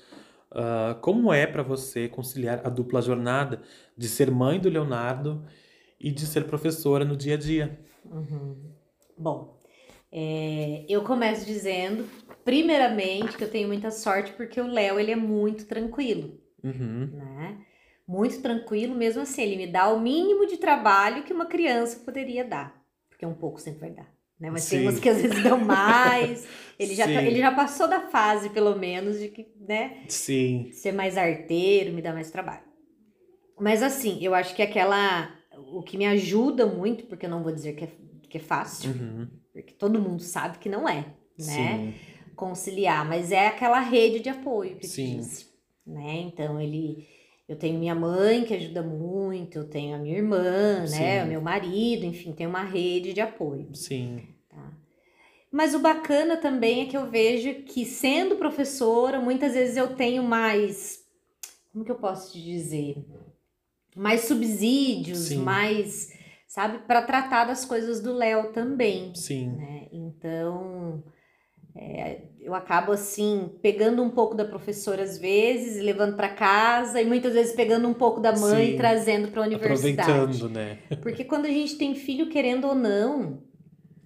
ah, 0.50 0.98
como 1.02 1.32
é 1.32 1.46
para 1.46 1.62
você 1.62 2.08
conciliar 2.08 2.66
a 2.66 2.70
dupla 2.70 3.00
jornada 3.02 3.62
de 3.96 4.08
ser 4.08 4.30
mãe 4.30 4.58
do 4.58 4.68
Leonardo 4.68 5.44
e 6.00 6.10
de 6.10 6.26
ser 6.26 6.44
professora 6.46 7.04
no 7.04 7.16
dia 7.16 7.34
a 7.34 7.38
dia. 7.38 7.78
Uhum. 8.04 8.72
Bom, 9.16 9.60
é, 10.10 10.84
eu 10.88 11.02
começo 11.02 11.44
dizendo, 11.44 12.08
primeiramente, 12.44 13.36
que 13.36 13.44
eu 13.44 13.50
tenho 13.50 13.68
muita 13.68 13.90
sorte 13.90 14.32
porque 14.32 14.60
o 14.60 14.66
Léo 14.66 14.98
ele 14.98 15.10
é 15.12 15.16
muito 15.16 15.66
tranquilo, 15.66 16.40
Uhum. 16.62 17.06
né? 17.12 17.64
Muito 18.06 18.40
tranquilo, 18.40 18.94
mesmo 18.94 19.22
assim, 19.22 19.42
ele 19.42 19.56
me 19.56 19.66
dá 19.66 19.88
o 19.92 20.00
mínimo 20.00 20.46
de 20.46 20.56
trabalho 20.56 21.24
que 21.24 21.32
uma 21.32 21.46
criança 21.46 22.00
poderia 22.04 22.44
dar, 22.44 22.77
porque 23.18 23.26
um 23.26 23.34
pouco 23.34 23.60
sempre 23.60 23.80
vai 23.80 23.90
dar. 23.90 24.08
Né? 24.38 24.48
Mas 24.48 24.68
tem 24.68 24.78
Sim. 24.78 24.86
uns 24.86 25.00
que 25.00 25.08
às 25.08 25.20
vezes 25.20 25.42
dão 25.42 25.58
mais. 25.58 26.46
Ele 26.78 26.94
já, 26.94 27.06
tá- 27.06 27.20
Sim. 27.20 27.26
ele 27.26 27.40
já 27.40 27.52
passou 27.52 27.88
da 27.88 28.02
fase, 28.02 28.50
pelo 28.50 28.76
menos, 28.78 29.18
de 29.18 29.26
que, 29.30 29.48
né? 29.58 30.04
Sim, 30.06 30.70
ser 30.72 30.92
mais 30.92 31.18
arteiro, 31.18 31.92
me 31.92 32.00
dá 32.00 32.12
mais 32.12 32.30
trabalho. 32.30 32.62
Mas 33.58 33.82
assim, 33.82 34.22
eu 34.22 34.32
acho 34.32 34.54
que 34.54 34.62
aquela. 34.62 35.34
O 35.72 35.82
que 35.82 35.98
me 35.98 36.06
ajuda 36.06 36.64
muito, 36.66 37.06
porque 37.06 37.26
eu 37.26 37.30
não 37.30 37.42
vou 37.42 37.50
dizer 37.50 37.72
que 37.74 37.82
é, 37.82 37.88
que 38.30 38.36
é 38.38 38.40
fácil, 38.40 38.90
Uhum. 38.92 39.28
porque 39.52 39.72
todo 39.72 40.00
mundo 40.00 40.22
sabe 40.22 40.58
que 40.58 40.68
não 40.68 40.88
é, 40.88 40.98
né? 41.00 41.04
Sim, 41.36 41.94
Conciliar, 42.36 43.04
mas 43.04 43.32
é 43.32 43.48
aquela 43.48 43.80
rede 43.80 44.20
de 44.20 44.28
apoio 44.28 44.76
que 44.76 44.86
Sim. 44.86 45.16
disse, 45.16 45.46
né? 45.84 46.20
Então 46.20 46.60
ele. 46.60 47.08
Eu 47.48 47.56
tenho 47.56 47.78
minha 47.78 47.94
mãe 47.94 48.44
que 48.44 48.52
ajuda 48.52 48.82
muito, 48.82 49.56
eu 49.58 49.64
tenho 49.64 49.96
a 49.96 49.98
minha 49.98 50.18
irmã, 50.18 50.80
né? 50.80 50.86
Sim. 51.20 51.24
O 51.24 51.28
meu 51.28 51.40
marido, 51.40 52.04
enfim, 52.04 52.32
tem 52.32 52.46
uma 52.46 52.62
rede 52.62 53.14
de 53.14 53.20
apoio. 53.22 53.74
sim, 53.74 54.22
Tá? 54.48 54.70
Mas 55.50 55.74
o 55.74 55.78
bacana 55.78 56.36
também 56.36 56.82
é 56.82 56.86
que 56.86 56.96
eu 56.96 57.08
vejo 57.10 57.62
que, 57.62 57.86
sendo 57.86 58.36
professora, 58.36 59.18
muitas 59.18 59.54
vezes 59.54 59.78
eu 59.78 59.96
tenho 59.96 60.22
mais. 60.22 61.02
Como 61.72 61.86
que 61.86 61.90
eu 61.90 61.96
posso 61.96 62.32
te 62.32 62.42
dizer? 62.42 63.02
Mais 63.96 64.22
subsídios, 64.22 65.20
Sim. 65.20 65.38
mais. 65.38 66.12
Sabe? 66.46 66.80
Para 66.80 67.00
tratar 67.02 67.44
das 67.46 67.64
coisas 67.64 68.00
do 68.00 68.12
Léo 68.12 68.52
também. 68.52 69.14
sim, 69.14 69.48
Né? 69.52 69.88
Então. 69.90 71.02
É, 71.80 72.22
eu 72.40 72.54
acabo 72.54 72.90
assim 72.92 73.50
pegando 73.62 74.02
um 74.02 74.10
pouco 74.10 74.34
da 74.34 74.44
professora 74.44 75.02
às 75.02 75.16
vezes 75.18 75.76
e 75.76 75.80
levando 75.80 76.16
para 76.16 76.28
casa 76.28 77.00
e 77.00 77.04
muitas 77.06 77.34
vezes 77.34 77.54
pegando 77.54 77.86
um 77.86 77.94
pouco 77.94 78.20
da 78.20 78.36
mãe 78.36 78.66
Sim. 78.66 78.74
e 78.74 78.76
trazendo 78.76 79.28
para 79.28 79.42
a 79.42 79.46
universidade. 79.46 80.10
aproveitando, 80.10 80.48
né? 80.50 80.78
Porque 81.00 81.24
quando 81.24 81.46
a 81.46 81.50
gente 81.50 81.76
tem 81.76 81.94
filho, 81.94 82.28
querendo 82.28 82.66
ou 82.66 82.74
não, 82.74 83.42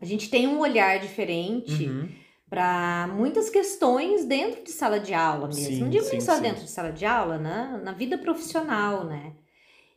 a 0.00 0.04
gente 0.04 0.28
tem 0.28 0.46
um 0.46 0.58
olhar 0.58 0.98
diferente 0.98 1.86
Uhum. 1.86 2.08
para 2.50 3.08
muitas 3.16 3.48
questões 3.48 4.26
dentro 4.26 4.62
de 4.62 4.70
sala 4.70 5.00
de 5.00 5.14
aula 5.14 5.46
mesmo. 5.46 5.64
Sim, 5.64 5.80
não 5.80 5.88
digo 5.88 6.04
sim, 6.04 6.12
nem 6.12 6.20
só 6.20 6.34
sim. 6.36 6.42
dentro 6.42 6.62
de 6.64 6.70
sala 6.70 6.92
de 6.92 7.06
aula, 7.06 7.38
né? 7.38 7.80
Na 7.82 7.92
vida 7.92 8.18
profissional, 8.18 9.04
né? 9.04 9.32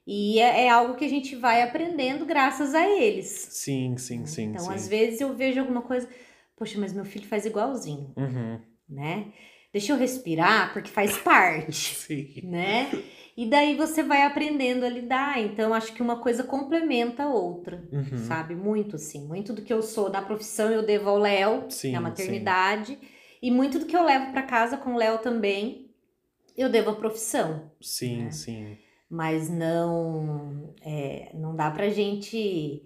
E 0.08 0.40
é, 0.40 0.66
é 0.66 0.70
algo 0.70 0.94
que 0.94 1.04
a 1.04 1.10
gente 1.10 1.36
vai 1.36 1.64
aprendendo 1.64 2.26
graças 2.26 2.76
a 2.76 2.88
eles. 2.88 3.48
Sim, 3.50 3.98
sim, 3.98 4.26
sim. 4.28 4.44
Então, 4.52 4.66
sim. 4.66 4.74
às 4.74 4.88
vezes 4.88 5.20
eu 5.20 5.34
vejo 5.34 5.60
alguma 5.60 5.82
coisa, 5.82 6.08
poxa, 6.56 6.80
mas 6.80 6.94
meu 6.94 7.06
filho 7.06 7.28
faz 7.28 7.46
igualzinho, 7.46 8.14
Uhum. 8.18 8.60
né? 8.90 9.32
Deixa 9.74 9.92
eu 9.92 9.98
respirar, 9.98 10.72
porque 10.74 10.90
faz 10.90 11.18
parte, 11.20 11.74
Sim. 11.74 12.42
né? 12.44 12.90
E 13.38 13.46
daí 13.50 13.76
você 13.76 14.02
vai 14.02 14.22
aprendendo 14.22 14.86
a 14.86 14.90
lidar. 14.90 15.38
Então, 15.42 15.74
acho 15.74 15.92
que 15.94 16.02
uma 16.02 16.22
coisa 16.22 16.42
complementa 16.44 17.24
a 17.24 17.30
outra, 17.30 17.84
Uhum. 17.92 18.18
sabe? 18.18 18.56
Muito, 18.56 18.96
assim. 18.96 19.28
Muito 19.28 19.52
do 19.52 19.62
que 19.62 19.74
eu 19.74 19.82
sou 19.82 20.10
na 20.10 20.22
profissão 20.22 20.72
eu 20.72 20.86
devo 20.86 21.10
ao 21.10 21.18
Léo, 21.18 21.66
Sim, 21.70 21.92
na 21.92 21.98
sim. 21.98 22.04
maternidade. 22.04 22.98
E 23.42 23.52
muito 23.52 23.78
do 23.80 23.86
que 23.86 23.96
eu 23.96 24.04
levo 24.06 24.32
para 24.32 24.42
casa 24.44 24.78
com 24.78 24.94
o 24.94 24.98
Léo 24.98 25.18
também, 25.20 25.92
eu 26.56 26.70
devo 26.70 26.92
à 26.92 26.96
profissão. 26.96 27.70
Sim, 27.82 28.24
né? 28.24 28.32
sim. 28.32 28.78
Mas 29.10 29.50
não, 29.50 30.74
é, 30.82 31.32
não 31.34 31.54
dá 31.54 31.70
pra 31.70 31.90
gente 31.90 32.82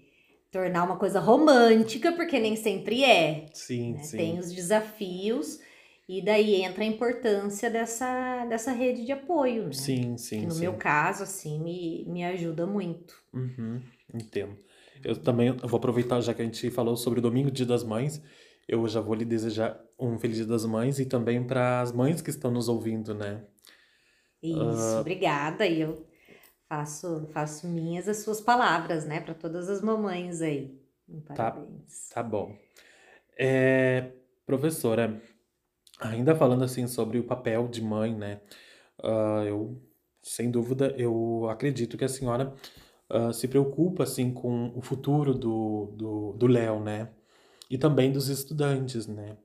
tornar 0.51 0.83
uma 0.83 0.97
coisa 0.97 1.19
romântica, 1.19 2.11
porque 2.11 2.39
nem 2.39 2.55
sempre 2.55 3.03
é. 3.03 3.45
Sim, 3.53 3.93
né? 3.93 4.03
sim. 4.03 4.17
Tem 4.17 4.39
os 4.39 4.51
desafios, 4.51 5.59
e 6.07 6.21
daí 6.23 6.55
entra 6.61 6.83
a 6.83 6.87
importância 6.87 7.69
dessa, 7.69 8.45
dessa 8.45 8.71
rede 8.71 9.05
de 9.05 9.11
apoio, 9.11 9.65
né? 9.65 9.73
Sim, 9.73 10.17
sim, 10.17 10.41
Que 10.41 10.45
no 10.47 10.53
sim. 10.53 10.61
meu 10.61 10.73
caso, 10.73 11.23
assim, 11.23 11.59
me, 11.61 12.03
me 12.07 12.23
ajuda 12.25 12.65
muito. 12.65 13.13
Uhum, 13.33 13.81
entendo. 14.13 14.57
Eu 15.03 15.15
também 15.15 15.47
eu 15.49 15.67
vou 15.67 15.77
aproveitar, 15.77 16.19
já 16.21 16.33
que 16.33 16.41
a 16.41 16.45
gente 16.45 16.69
falou 16.71 16.97
sobre 16.97 17.19
o 17.19 17.21
domingo, 17.21 17.51
Dia 17.51 17.65
das 17.65 17.83
Mães, 17.83 18.21
eu 18.67 18.87
já 18.87 18.99
vou 18.99 19.13
lhe 19.15 19.23
desejar 19.25 19.79
um 19.99 20.17
Feliz 20.17 20.37
Dia 20.37 20.45
das 20.47 20.65
Mães 20.65 20.99
e 20.99 21.05
também 21.05 21.43
para 21.45 21.79
as 21.81 21.91
mães 21.91 22.21
que 22.21 22.29
estão 22.29 22.51
nos 22.51 22.67
ouvindo, 22.67 23.13
né? 23.13 23.43
Isso, 24.41 24.97
Ah. 24.97 25.01
obrigada. 25.01 25.65
E 25.65 25.81
eu 25.81 26.05
faço, 26.69 27.27
faço 27.33 27.67
minhas 27.67 28.07
as 28.07 28.17
suas 28.17 28.39
palavras, 28.39 29.05
né? 29.05 29.19
Para 29.19 29.33
todas 29.33 29.67
as 29.67 29.81
mamães 29.81 30.41
aí. 30.41 30.79
Parabéns. 31.25 32.09
Tá 32.13 32.21
bom. 32.21 32.55
É, 33.37 34.11
professora, 34.45 35.19
ainda 35.99 36.35
falando 36.35 36.63
assim 36.63 36.87
sobre 36.87 37.17
o 37.17 37.23
papel 37.23 37.67
de 37.67 37.81
mãe, 37.81 38.15
né? 38.15 38.39
ah, 39.03 39.43
eu, 39.45 39.81
sem 40.21 40.51
dúvida, 40.51 40.93
eu 40.97 41.47
acredito 41.49 41.97
que 41.97 42.05
a 42.05 42.09
senhora 42.09 42.53
ah, 43.09 43.33
se 43.33 43.47
preocupa 43.47 44.03
assim 44.03 44.31
com 44.33 44.71
o 44.75 44.81
futuro 44.81 45.33
do, 45.33 45.93
do, 45.95 46.33
do 46.33 46.47
Léo, 46.47 46.79
né? 46.79 47.09
E 47.69 47.77
também 47.77 48.11
dos 48.11 48.29
estudantes, 48.29 49.07
né? 49.07 49.37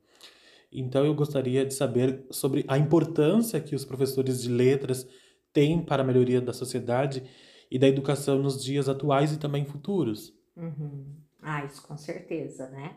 Então 0.72 1.04
eu 1.04 1.14
gostaria 1.14 1.64
de 1.64 1.72
saber 1.72 2.26
sobre 2.30 2.64
a 2.66 2.76
importância 2.76 3.60
que 3.60 3.76
os 3.76 3.84
professores 3.84 4.42
de 4.42 4.48
letras 4.48 5.06
têm 5.54 5.82
para 5.82 6.02
a 6.02 6.06
melhoria 6.06 6.40
da 6.42 6.52
sociedade 6.52 7.22
e 7.70 7.78
da 7.78 7.88
educação 7.88 8.38
nos 8.38 8.62
dias 8.62 8.88
atuais 8.88 9.32
e 9.32 9.38
também 9.38 9.64
futuros. 9.64 10.34
Uhum. 10.54 11.06
Ah, 11.40 11.64
isso 11.64 11.80
com 11.86 11.96
certeza, 11.96 12.68
né? 12.68 12.96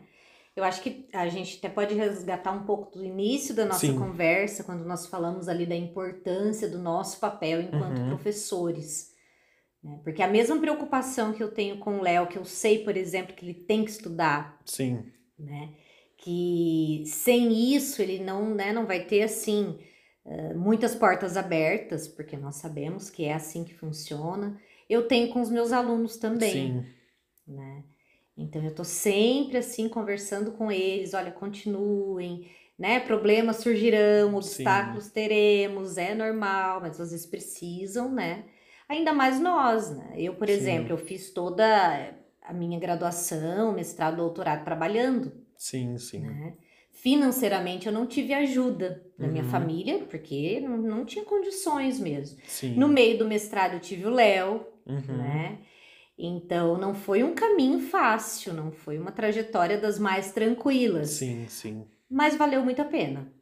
Eu 0.54 0.64
acho 0.64 0.82
que 0.82 1.08
a 1.12 1.28
gente 1.28 1.58
até 1.58 1.68
pode 1.68 1.94
resgatar 1.94 2.50
um 2.52 2.64
pouco 2.64 2.90
do 2.98 3.04
início 3.04 3.54
da 3.54 3.64
nossa 3.64 3.86
Sim. 3.86 3.96
conversa, 3.98 4.64
quando 4.64 4.84
nós 4.84 5.06
falamos 5.06 5.48
ali 5.48 5.64
da 5.64 5.76
importância 5.76 6.68
do 6.68 6.78
nosso 6.78 7.20
papel 7.20 7.60
enquanto 7.62 7.98
Uhum. 8.00 8.08
professores. 8.08 9.16
né? 9.82 10.00
Porque 10.02 10.20
a 10.20 10.26
mesma 10.28 10.58
preocupação 10.58 11.32
que 11.32 11.40
eu 11.42 11.52
tenho 11.52 11.78
com 11.78 11.98
o 11.98 12.02
Léo, 12.02 12.26
que 12.26 12.36
eu 12.36 12.44
sei, 12.44 12.80
por 12.82 12.96
exemplo, 12.96 13.34
que 13.36 13.44
ele 13.44 13.54
tem 13.54 13.84
que 13.84 13.90
estudar, 13.92 14.60
Sim. 14.64 15.04
né? 15.38 15.74
Que 16.16 17.04
sem 17.06 17.74
isso 17.76 18.02
ele 18.02 18.18
não, 18.18 18.52
né, 18.54 18.72
não 18.72 18.84
vai 18.86 19.04
ter 19.04 19.22
assim 19.22 19.78
muitas 20.54 20.94
portas 20.94 21.36
abertas, 21.36 22.06
porque 22.06 22.36
nós 22.36 22.56
sabemos 22.56 23.10
que 23.10 23.24
é 23.24 23.34
assim 23.34 23.64
que 23.64 23.74
funciona. 23.74 24.58
Eu 24.88 25.06
tenho 25.06 25.32
com 25.32 25.40
os 25.40 25.50
meus 25.50 25.72
alunos 25.72 26.16
também 26.16 26.82
Sim. 26.82 26.86
né? 27.46 27.84
Então 28.36 28.62
eu 28.62 28.74
tô 28.74 28.84
sempre 28.84 29.58
assim 29.58 29.88
conversando 29.88 30.52
com 30.52 30.70
eles, 30.70 31.12
olha, 31.12 31.32
continuem, 31.32 32.48
né? 32.78 33.00
Problemas 33.00 33.56
surgirão, 33.56 34.36
obstáculos 34.36 35.10
teremos, 35.10 35.98
é 35.98 36.14
normal, 36.14 36.80
mas 36.80 36.98
vocês 36.98 37.26
precisam, 37.26 38.10
né? 38.12 38.44
Ainda 38.88 39.12
mais 39.12 39.40
nós, 39.40 39.90
né? 39.90 40.14
Eu, 40.16 40.34
por 40.34 40.46
Sim. 40.46 40.54
exemplo, 40.54 40.92
eu 40.92 40.98
fiz 40.98 41.30
toda 41.30 42.14
a 42.40 42.52
minha 42.52 42.78
graduação, 42.78 43.72
mestrado, 43.72 44.16
doutorado 44.16 44.64
trabalhando, 44.64 45.32
Sim, 45.56 45.98
sim. 45.98 46.20
né? 46.20 46.54
Financeiramente 47.00 47.86
eu 47.86 47.92
não 47.92 48.06
tive 48.06 48.34
ajuda 48.34 49.04
da 49.16 49.28
minha 49.28 49.44
Uhum. 49.44 49.50
família, 49.50 49.98
porque 50.10 50.58
não, 50.60 50.76
não 50.78 51.04
tinha 51.04 51.24
condições 51.24 52.00
mesmo. 52.00 52.38
Sim. 52.46 52.74
No 52.74 52.88
meio 52.88 53.16
do 53.18 53.24
mestrado 53.24 53.74
eu 53.74 53.80
tive 53.80 54.04
o 54.06 54.10
Léo, 54.10 54.66
Uhum. 54.84 55.16
né? 55.16 55.58
Então 56.18 56.76
não 56.76 56.94
foi 56.94 57.22
um 57.22 57.34
caminho 57.34 57.78
fácil, 57.78 58.52
não 58.52 58.72
foi 58.72 58.98
uma 58.98 59.12
trajetória 59.12 59.78
das 59.78 59.96
mais 59.98 60.32
tranquilas, 60.32 61.10
Sim, 61.10 61.46
sim. 61.48 61.86
mas 62.10 62.34
valeu 62.36 62.64
muito 62.64 62.82
a 62.82 62.84
pena, 62.84 63.32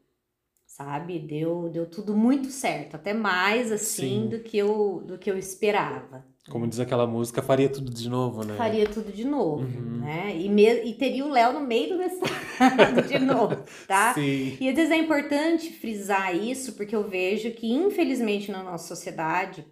sabe? 0.67 1.17
Deu, 1.17 1.67
deu 1.69 1.87
tudo 1.89 2.15
muito 2.15 2.49
certo, 2.51 2.93
até 2.95 3.11
mais 3.11 3.71
assim 3.71 4.23
Sim. 4.25 4.29
do 4.29 4.39
que 4.39 4.55
eu 4.55 5.01
do 5.03 5.17
que 5.17 5.31
eu 5.31 5.37
esperava. 5.37 6.23
Como 6.49 6.67
diz 6.67 6.79
aquela 6.79 7.05
música, 7.05 7.41
faria 7.41 7.67
tudo 7.69 7.91
de 7.93 8.09
novo, 8.09 8.43
né? 8.43 8.55
Faria 8.55 8.87
tudo 8.87 9.11
de 9.11 9.23
novo, 9.25 9.63
Uhum. 9.63 9.97
né? 9.99 10.35
E, 10.37 10.47
me- 10.49 10.83
e 10.85 10.93
teria 10.93 11.25
o 11.25 11.29
Léo 11.29 11.53
no 11.53 11.61
meio 11.61 11.89
do 11.89 11.97
mestrado 11.97 12.27
de 13.07 13.19
novo, 13.19 13.57
tá? 13.87 14.13
Sim. 14.15 14.57
E 14.59 14.69
às 14.69 14.75
vezes 14.75 14.91
é 14.91 14.97
importante 14.97 15.71
frisar 15.73 16.35
isso, 16.35 16.73
porque 16.73 16.95
eu 16.95 17.07
vejo 17.07 17.51
que, 17.51 17.67
infelizmente, 17.71 18.51
na 18.51 18.63
nossa 18.63 18.87
sociedade, 18.87 19.65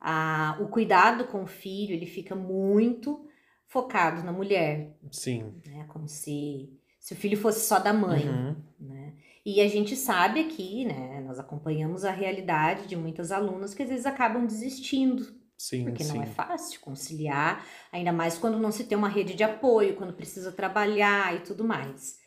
a, 0.00 0.56
o 0.60 0.68
cuidado 0.68 1.24
com 1.26 1.42
o 1.42 1.46
filho 1.46 1.92
ele 1.94 2.06
fica 2.06 2.34
muito 2.34 3.24
focado 3.66 4.24
na 4.24 4.32
mulher, 4.32 4.96
Sim. 5.12 5.52
né? 5.66 5.84
Como 5.88 6.08
se, 6.08 6.70
se 6.98 7.12
o 7.12 7.16
filho 7.16 7.36
fosse 7.36 7.66
só 7.66 7.78
da 7.78 7.92
mãe, 7.92 8.28
Uhum. 8.28 8.56
né? 8.80 9.12
E 9.46 9.60
a 9.60 9.68
gente 9.68 9.96
sabe 9.96 10.40
aqui, 10.40 10.84
né? 10.84 11.22
Nós 11.26 11.38
acompanhamos 11.38 12.04
a 12.04 12.10
realidade 12.10 12.86
de 12.86 12.96
muitas 12.96 13.30
alunas 13.32 13.72
que 13.74 13.82
às 13.82 13.88
vezes 13.88 14.04
acabam 14.06 14.44
desistindo 14.44 15.38
Sim, 15.62 15.84
porque 15.84 16.02
sim. 16.02 16.18
não 16.18 16.22
é 16.22 16.26
fácil 16.26 16.80
conciliar, 16.80 17.66
ainda 17.92 18.12
mais 18.12 18.38
quando 18.38 18.58
não 18.58 18.72
se 18.72 18.84
tem 18.84 18.96
uma 18.96 19.08
rede 19.08 19.34
de 19.34 19.44
apoio, 19.44 19.94
quando 19.94 20.14
precisa 20.14 20.50
trabalhar 20.50 21.36
e 21.36 21.40
tudo 21.40 21.64
mais. 21.64 22.18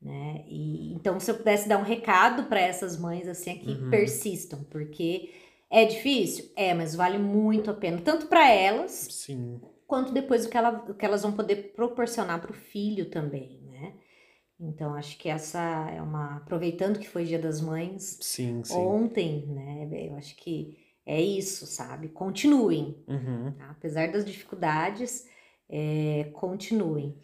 Né? 0.00 0.44
E, 0.46 0.94
então, 0.94 1.18
se 1.18 1.30
eu 1.30 1.36
pudesse 1.36 1.68
dar 1.68 1.78
um 1.78 1.82
recado 1.82 2.44
para 2.44 2.60
essas 2.60 2.96
mães 2.98 3.26
assim, 3.26 3.50
é 3.50 3.54
que 3.56 3.66
Uhum. 3.66 3.90
persistam, 3.90 4.62
porque 4.70 5.32
é 5.68 5.84
difícil? 5.84 6.50
É, 6.54 6.72
mas 6.74 6.94
vale 6.94 7.18
muito 7.18 7.70
a 7.70 7.74
pena, 7.74 8.00
tanto 8.00 8.26
para 8.28 8.48
elas, 8.48 8.92
Sim. 9.10 9.60
quanto 9.86 10.12
depois 10.12 10.46
o 10.46 10.48
que, 10.50 10.56
ela- 10.56 10.84
o 10.88 10.94
que 10.94 11.04
elas 11.04 11.22
vão 11.22 11.32
poder 11.32 11.72
proporcionar 11.74 12.40
para 12.40 12.52
o 12.52 12.54
filho 12.54 13.10
também, 13.10 13.60
né? 13.64 13.94
Então, 14.60 14.94
acho 14.94 15.18
que 15.18 15.28
essa 15.28 15.60
é 15.90 16.00
uma. 16.00 16.36
Aproveitando 16.36 16.98
que 17.00 17.08
foi 17.08 17.24
Dia 17.24 17.38
das 17.38 17.60
Mães, 17.60 18.18
Sim, 18.20 18.62
sim. 18.64 18.74
ontem, 18.74 19.46
né? 19.46 19.88
Eu 20.08 20.16
acho 20.16 20.36
que 20.36 20.85
é 21.06 21.20
isso, 21.20 21.66
sabe? 21.66 22.08
Continuem, 22.08 22.96
Uhum. 23.06 23.52
tá? 23.56 23.70
Apesar 23.70 24.10
das 24.10 24.24
dificuldades, 24.24 25.24
é, 25.70 26.28
continuem. 26.34 27.14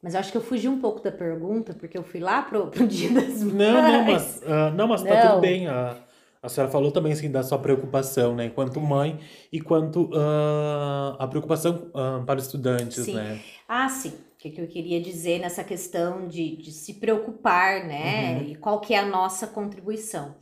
Mas 0.00 0.14
eu 0.14 0.20
acho 0.20 0.30
que 0.32 0.36
eu 0.38 0.42
fugi 0.42 0.68
um 0.68 0.80
pouco 0.80 1.00
da 1.02 1.12
pergunta, 1.12 1.74
porque 1.74 1.98
eu 1.98 2.02
fui 2.04 2.20
lá 2.20 2.42
pro, 2.42 2.68
pro 2.70 2.86
Dia 2.86 3.10
das 3.10 3.42
Mães. 3.42 3.54
Não, 3.54 3.82
não, 3.82 4.04
mas, 4.04 4.42
ah, 4.46 4.70
não, 4.70 4.86
mas 4.88 5.02
tá 5.02 5.14
Não. 5.24 5.30
tudo 5.32 5.40
bem. 5.40 5.66
A, 5.68 5.96
a 6.42 6.48
senhora 6.48 6.72
falou 6.72 6.90
também 6.90 7.12
assim, 7.12 7.30
da 7.30 7.42
sua 7.42 7.58
preocupação, 7.58 8.34
né? 8.34 8.46
Enquanto 8.46 8.80
mãe 8.80 9.20
e 9.52 9.60
quanto 9.60 10.10
ah, 10.14 11.16
a 11.18 11.26
preocupação 11.28 11.88
ah, 11.94 12.22
para 12.26 12.38
os 12.38 12.46
estudantes, 12.46 13.04
Sim. 13.04 13.14
né? 13.14 13.40
Ah, 13.68 13.88
sim. 13.88 14.10
O 14.10 14.38
que, 14.42 14.50
que 14.50 14.60
eu 14.60 14.66
queria 14.66 15.00
dizer 15.00 15.38
nessa 15.38 15.62
questão 15.62 16.26
de, 16.26 16.56
de 16.56 16.72
se 16.72 16.94
preocupar, 16.94 17.86
né? 17.86 18.38
Uhum. 18.38 18.42
E 18.48 18.54
qual 18.56 18.80
que 18.80 18.92
é 18.94 18.98
a 18.98 19.06
nossa 19.06 19.46
contribuição. 19.46 20.34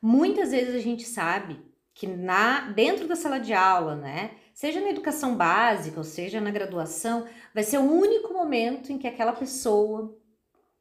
Muitas 0.00 0.52
vezes 0.52 0.74
a 0.74 0.78
gente 0.78 1.04
sabe 1.04 1.60
que 1.94 2.06
na, 2.06 2.70
dentro 2.70 3.06
da 3.06 3.14
sala 3.16 3.38
de 3.38 3.52
aula, 3.52 3.94
né? 3.94 4.32
Seja 4.54 4.80
na 4.80 4.90
educação 4.90 5.34
básica 5.36 5.98
ou 5.98 6.04
seja 6.04 6.40
na 6.40 6.50
graduação, 6.50 7.26
vai 7.54 7.64
ser 7.64 7.78
o 7.78 7.90
único 7.90 8.32
momento 8.32 8.92
em 8.92 8.98
que 8.98 9.06
aquela 9.08 9.32
pessoa 9.32 10.14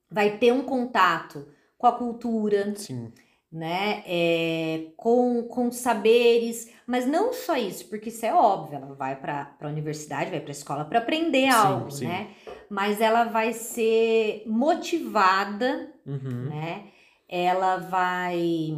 vai 0.09 0.37
ter 0.37 0.51
um 0.51 0.61
contato 0.63 1.47
com 1.77 1.87
a 1.87 1.91
cultura, 1.93 2.73
Sim. 2.75 3.11
né? 3.51 4.03
É, 4.05 4.87
com, 4.97 5.43
com 5.43 5.71
saberes, 5.71 6.69
mas 6.85 7.05
não 7.07 7.33
só 7.33 7.55
isso, 7.55 7.87
porque 7.87 8.09
isso 8.09 8.25
é 8.25 8.33
óbvio, 8.33 8.75
ela 8.75 8.93
vai 8.93 9.15
para 9.15 9.55
a 9.61 9.67
universidade, 9.67 10.29
vai 10.31 10.39
para 10.41 10.49
a 10.49 10.51
escola 10.51 10.85
para 10.85 10.99
aprender 10.99 11.43
Sim, 11.51 11.57
algo, 11.57 11.91
sim. 11.91 12.07
né? 12.07 12.29
Mas 12.69 13.01
ela 13.01 13.23
vai 13.25 13.53
ser 13.53 14.43
motivada, 14.45 15.91
Uhum. 16.05 16.49
né? 16.49 16.85
Ela 17.27 17.77
vai 17.77 18.73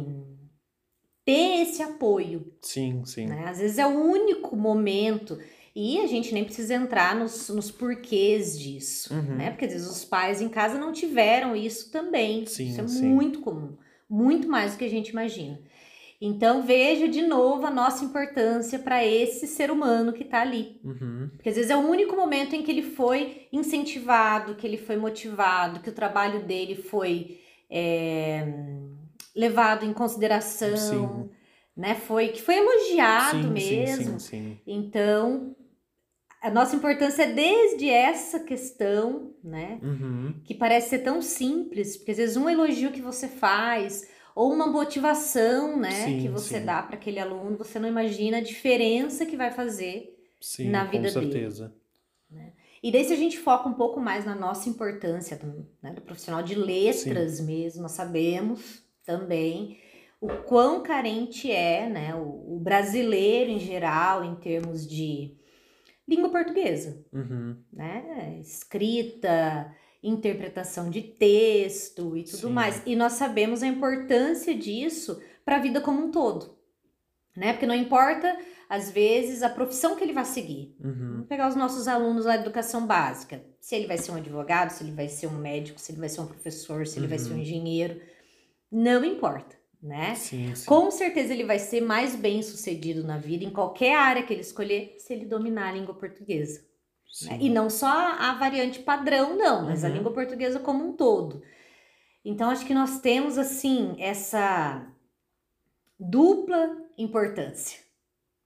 ter 1.24 1.62
esse 1.62 1.82
apoio, 1.82 2.52
Sim, 2.60 3.02
sim. 3.04 3.26
né? 3.26 3.44
Às 3.48 3.58
vezes 3.58 3.78
é 3.78 3.86
o 3.86 3.90
único 3.90 4.56
momento. 4.56 5.38
E 5.76 5.98
a 6.00 6.06
gente 6.06 6.32
nem 6.32 6.44
precisa 6.44 6.74
entrar 6.74 7.16
nos, 7.16 7.48
nos 7.48 7.68
porquês 7.70 8.56
disso, 8.56 9.12
Uhum. 9.12 9.34
né? 9.36 9.50
Porque 9.50 9.64
às 9.64 9.72
vezes 9.72 9.88
os 9.90 10.04
pais 10.04 10.40
em 10.40 10.48
casa 10.48 10.78
não 10.78 10.92
tiveram 10.92 11.56
isso 11.56 11.90
também. 11.90 12.46
Sim, 12.46 12.68
isso 12.68 12.80
é 12.80 12.86
sim. 12.86 13.06
muito 13.08 13.40
comum, 13.40 13.76
muito 14.08 14.46
mais 14.48 14.72
do 14.72 14.78
que 14.78 14.84
a 14.84 14.90
gente 14.90 15.08
imagina. 15.08 15.58
Então 16.20 16.62
veja 16.62 17.08
de 17.08 17.22
novo 17.22 17.66
a 17.66 17.70
nossa 17.72 18.04
importância 18.04 18.78
para 18.78 19.04
esse 19.04 19.48
ser 19.48 19.68
humano 19.70 20.12
que 20.12 20.22
está 20.22 20.42
ali. 20.42 20.80
Uhum. 20.84 21.28
Porque 21.34 21.48
às 21.48 21.56
vezes 21.56 21.70
é 21.72 21.76
o 21.76 21.80
único 21.88 22.14
momento 22.14 22.54
em 22.54 22.62
que 22.62 22.70
ele 22.70 22.82
foi 22.82 23.48
incentivado, 23.52 24.54
que 24.54 24.64
ele 24.66 24.76
foi 24.78 24.96
motivado, 24.96 25.80
que 25.80 25.90
o 25.90 25.92
trabalho 25.94 26.46
dele 26.46 26.76
foi 26.76 27.40
é, 27.68 28.46
levado 29.34 29.84
em 29.84 29.92
consideração, 29.92 30.76
Sim. 30.76 31.30
né? 31.76 31.94
Foi 31.94 32.28
que 32.28 32.40
foi 32.42 32.56
elogiado 32.56 33.42
Sim, 33.42 33.50
mesmo. 33.50 34.04
sim, 34.04 34.18
sim, 34.18 34.18
sim. 34.18 34.60
Então 34.66 35.56
a 36.40 36.50
nossa 36.50 36.76
importância 36.76 37.22
é 37.22 37.32
desde 37.32 37.88
essa 37.88 38.38
questão, 38.38 39.34
né? 39.42 39.78
Uhum. 39.82 40.34
Que 40.44 40.54
parece 40.54 40.90
ser 40.90 40.98
tão 40.98 41.22
simples, 41.22 41.96
porque 41.96 42.10
às 42.10 42.18
vezes 42.18 42.36
um 42.36 42.48
elogio 42.50 42.92
que 42.92 43.00
você 43.00 43.26
faz 43.26 44.06
ou 44.34 44.52
uma 44.52 44.66
motivação, 44.66 45.76
né, 45.78 45.90
Sim, 46.06 46.20
que 46.20 46.28
você 46.28 46.58
sim. 46.58 46.64
dá 46.66 46.82
para 46.82 46.96
aquele 46.96 47.20
aluno, 47.20 47.56
você 47.56 47.78
não 47.78 47.88
imagina 47.88 48.38
a 48.38 48.42
diferença 48.42 49.24
que 49.24 49.36
vai 49.36 49.52
fazer. 49.52 50.12
Sim, 50.40 50.70
Na 50.70 50.84
com 50.84 50.90
vida 50.90 51.10
dele. 51.10 51.32
certeza. 51.32 51.72
E 52.82 52.92
daí 52.92 53.04
se 53.04 53.12
a 53.14 53.16
gente 53.16 53.38
foca 53.38 53.66
um 53.66 53.72
pouco 53.72 53.98
mais 53.98 54.26
na 54.26 54.34
nossa 54.34 54.68
importância 54.68 55.38
do, 55.38 55.66
né, 55.82 55.92
do 55.92 56.02
profissional 56.02 56.42
de 56.42 56.54
letras 56.54 57.40
mesmo, 57.40 57.80
nós 57.80 57.92
sabemos 57.92 58.83
também 59.04 59.78
o 60.20 60.28
quão 60.44 60.82
carente 60.82 61.50
é, 61.50 61.88
né, 61.88 62.14
o, 62.14 62.54
o 62.56 62.58
brasileiro 62.58 63.50
em 63.50 63.58
geral 63.58 64.24
em 64.24 64.34
termos 64.36 64.86
de 64.88 65.36
língua 66.08 66.30
portuguesa. 66.30 67.04
Uhum. 67.12 67.56
né? 67.72 68.38
Escrita, 68.40 69.74
interpretação 70.02 70.90
de 70.90 71.02
texto 71.02 72.16
e 72.16 72.24
tudo 72.24 72.48
Sim. 72.48 72.52
mais. 72.52 72.82
E 72.86 72.94
nós 72.96 73.14
sabemos 73.14 73.62
a 73.62 73.66
importância 73.66 74.54
disso 74.54 75.20
para 75.44 75.56
a 75.56 75.60
vida 75.60 75.80
como 75.80 76.04
um 76.06 76.10
todo, 76.10 76.56
né? 77.36 77.52
Porque 77.52 77.66
não 77.66 77.74
importa, 77.74 78.36
às 78.68 78.90
vezes, 78.90 79.42
a 79.42 79.48
profissão 79.48 79.96
que 79.96 80.02
ele 80.04 80.12
vai 80.12 80.24
seguir. 80.24 80.74
Uhum. 80.82 81.10
Vamos 81.12 81.26
pegar 81.26 81.48
os 81.48 81.56
nossos 81.56 81.86
alunos 81.88 82.24
lá 82.24 82.36
da 82.36 82.42
educação 82.42 82.86
básica. 82.86 83.42
Se 83.60 83.74
ele 83.74 83.86
vai 83.86 83.98
ser 83.98 84.12
um 84.12 84.16
advogado, 84.16 84.70
se 84.70 84.82
ele 84.84 84.92
vai 84.92 85.08
ser 85.08 85.26
um 85.26 85.38
médico, 85.38 85.80
se 85.80 85.92
ele 85.92 86.00
vai 86.00 86.08
ser 86.08 86.20
um 86.20 86.26
professor, 86.26 86.86
se 86.86 86.98
ele 86.98 87.06
vai 87.06 87.18
ser 87.18 87.30
um 87.30 87.34
Uhum. 87.36 87.40
engenheiro, 87.42 88.00
não 88.70 89.04
importa, 89.04 89.56
né? 89.82 90.14
Sim, 90.14 90.54
sim. 90.54 90.66
Com 90.66 90.90
certeza 90.90 91.32
ele 91.32 91.44
vai 91.44 91.58
ser 91.58 91.80
mais 91.80 92.16
bem 92.16 92.42
sucedido 92.42 93.04
na 93.04 93.18
vida, 93.18 93.44
em 93.44 93.50
qualquer 93.50 93.96
área 93.96 94.22
que 94.22 94.32
ele 94.32 94.40
escolher, 94.42 94.96
se 94.98 95.12
ele 95.12 95.26
dominar 95.26 95.68
a 95.68 95.72
língua 95.72 95.94
portuguesa. 95.94 96.64
né? 97.22 97.38
E 97.40 97.48
não 97.48 97.70
só 97.70 97.86
a 97.88 98.34
variante 98.34 98.80
padrão, 98.80 99.36
não, 99.36 99.64
mas 99.66 99.84
a 99.84 99.88
Uhum. 99.88 99.94
língua 99.94 100.12
portuguesa 100.12 100.58
como 100.58 100.84
um 100.84 100.92
todo. 100.96 101.42
Então, 102.24 102.50
acho 102.50 102.66
que 102.66 102.74
nós 102.74 103.00
temos, 103.00 103.38
assim, 103.38 103.94
essa 103.98 104.86
dupla 105.98 106.76
importância, 106.98 107.80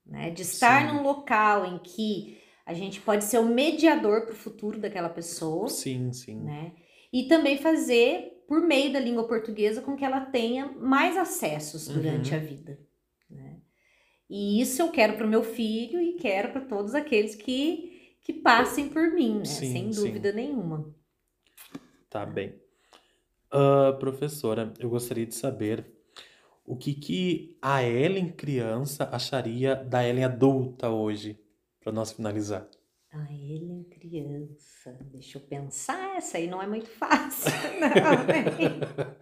né? 0.05 0.29
De 0.31 0.41
estar 0.43 0.87
Sim. 0.87 0.97
num 0.97 1.03
local 1.03 1.65
em 1.65 1.79
que 1.79 2.41
a 2.65 2.73
gente 2.73 3.01
pode 3.01 3.23
ser 3.23 3.39
o 3.39 3.45
mediador 3.45 4.23
para 4.25 4.33
o 4.33 4.37
futuro 4.37 4.79
daquela 4.79 5.09
pessoa, 5.09 5.67
Sim, 5.67 6.13
sim. 6.13 6.35
né? 6.43 6.73
E 7.11 7.27
também 7.27 7.57
fazer, 7.57 8.38
por 8.49 8.61
meio 8.61 8.91
da 8.93 8.99
língua 8.99 9.27
portuguesa, 9.29 9.81
com 9.83 9.95
que 9.95 10.05
ela 10.05 10.21
tenha 10.25 10.67
mais 10.73 11.17
acessos 11.17 11.87
durante 11.87 12.33
Uhum. 12.33 12.41
a 12.41 12.43
vida. 12.43 12.79
Né? 13.29 13.61
E 14.29 14.61
isso 14.61 14.81
eu 14.81 14.91
quero 14.91 15.17
para 15.17 15.25
o 15.27 15.29
meu 15.29 15.43
filho 15.43 16.01
e 16.01 16.15
quero 16.15 16.51
para 16.51 16.61
todos 16.65 16.95
aqueles 16.95 17.35
que, 17.35 18.17
que 18.21 18.33
passem 18.33 18.89
por 18.89 19.11
mim, 19.13 19.39
né? 19.39 19.45
Sim, 19.45 19.71
Sem 19.71 19.93
sim. 19.93 19.93
dúvida 19.93 20.31
nenhuma. 20.33 20.93
Tá 22.09 22.25
bem. 22.25 22.59
Ah, 23.51 23.93
professora, 23.99 24.73
eu 24.79 24.89
gostaria 24.89 25.25
de 25.25 25.35
saber 25.35 25.85
o 26.65 26.77
que 26.77 26.93
que 26.95 27.57
a 27.61 27.83
Ellen 27.83 28.31
criança 28.31 29.09
acharia 29.11 29.75
da 29.75 30.07
Ellen 30.07 30.25
adulta 30.25 30.89
hoje, 30.89 31.39
para 31.81 31.91
nós 31.93 32.11
finalizar. 32.13 32.69
A 33.11 33.33
ele 33.33 33.87
é 33.89 33.95
criança. 33.95 34.97
Deixa 35.11 35.37
eu 35.37 35.41
pensar, 35.41 36.15
essa 36.17 36.37
aí 36.37 36.47
não 36.47 36.61
é 36.61 36.67
muito 36.67 36.87
fácil. 36.87 37.51
não, 37.79 37.89
né? 37.89 39.15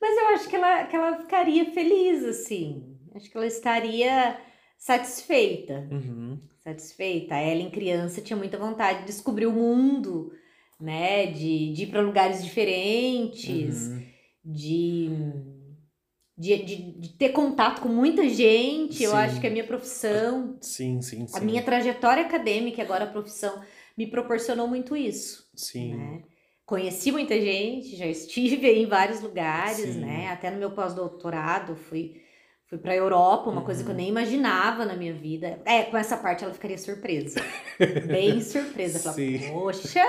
Mas 0.00 0.18
eu 0.18 0.28
acho 0.28 0.48
que 0.50 0.56
ela, 0.56 0.84
que 0.84 0.94
ela 0.94 1.18
ficaria 1.20 1.70
feliz, 1.72 2.22
assim. 2.24 2.96
Acho 3.14 3.30
que 3.30 3.36
ela 3.36 3.46
estaria 3.46 4.38
satisfeita. 4.76 5.88
Uhum. 5.90 6.38
satisfeita. 6.62 7.34
A 7.36 7.42
Ellen, 7.42 7.70
criança, 7.70 8.20
tinha 8.20 8.36
muita 8.36 8.58
vontade 8.58 9.00
de 9.00 9.06
descobrir 9.06 9.46
o 9.46 9.52
mundo, 9.52 10.30
né? 10.78 11.26
De, 11.26 11.72
de 11.72 11.84
ir 11.84 11.86
para 11.86 12.02
lugares 12.02 12.44
diferentes, 12.44 13.88
Uhum. 13.88 14.02
de, 14.44 15.08
de, 16.36 16.56
de, 16.62 16.76
de 16.92 17.08
ter 17.14 17.30
contato 17.30 17.80
com 17.80 17.88
muita 17.88 18.28
gente. 18.28 19.02
Eu 19.02 19.12
Sim. 19.12 19.16
acho 19.16 19.40
que 19.40 19.46
a 19.46 19.50
minha 19.50 19.64
profissão, 19.64 20.56
Sim, 20.60 21.00
sim, 21.00 21.26
sim. 21.26 21.36
a 21.36 21.40
minha 21.40 21.62
trajetória 21.62 22.22
acadêmica, 22.24 22.80
e 22.80 22.84
agora 22.84 23.04
a 23.04 23.08
profissão, 23.10 23.62
me 23.96 24.06
proporcionou 24.06 24.68
muito 24.68 24.94
isso. 24.96 25.48
Sim. 25.54 25.94
Né? 25.96 26.22
Conheci 26.66 27.12
muita 27.12 27.40
gente, 27.40 27.96
já 27.96 28.06
estive 28.06 28.66
aí 28.66 28.82
em 28.82 28.86
vários 28.86 29.20
lugares, 29.22 29.94
Sim. 29.94 30.00
né? 30.00 30.28
Até 30.28 30.50
no 30.50 30.58
meu 30.58 30.72
pós-doutorado, 30.72 31.76
fui, 31.76 32.20
fui 32.66 32.76
para 32.76 32.94
Europa, 32.94 33.48
uma 33.48 33.62
coisa 33.62 33.82
que 33.82 33.88
eu 33.88 33.92
Uhum. 33.92 34.00
nem 34.00 34.08
imaginava 34.08 34.84
na 34.84 34.94
minha 34.96 35.14
vida. 35.14 35.62
É, 35.64 35.84
com 35.84 35.96
essa 35.96 36.16
parte 36.16 36.44
ela 36.44 36.52
ficaria 36.52 36.76
surpresa. 36.76 37.40
Bem 38.08 38.42
surpresa. 38.42 38.98
Sim. 39.12 39.38
poxa, 39.52 40.04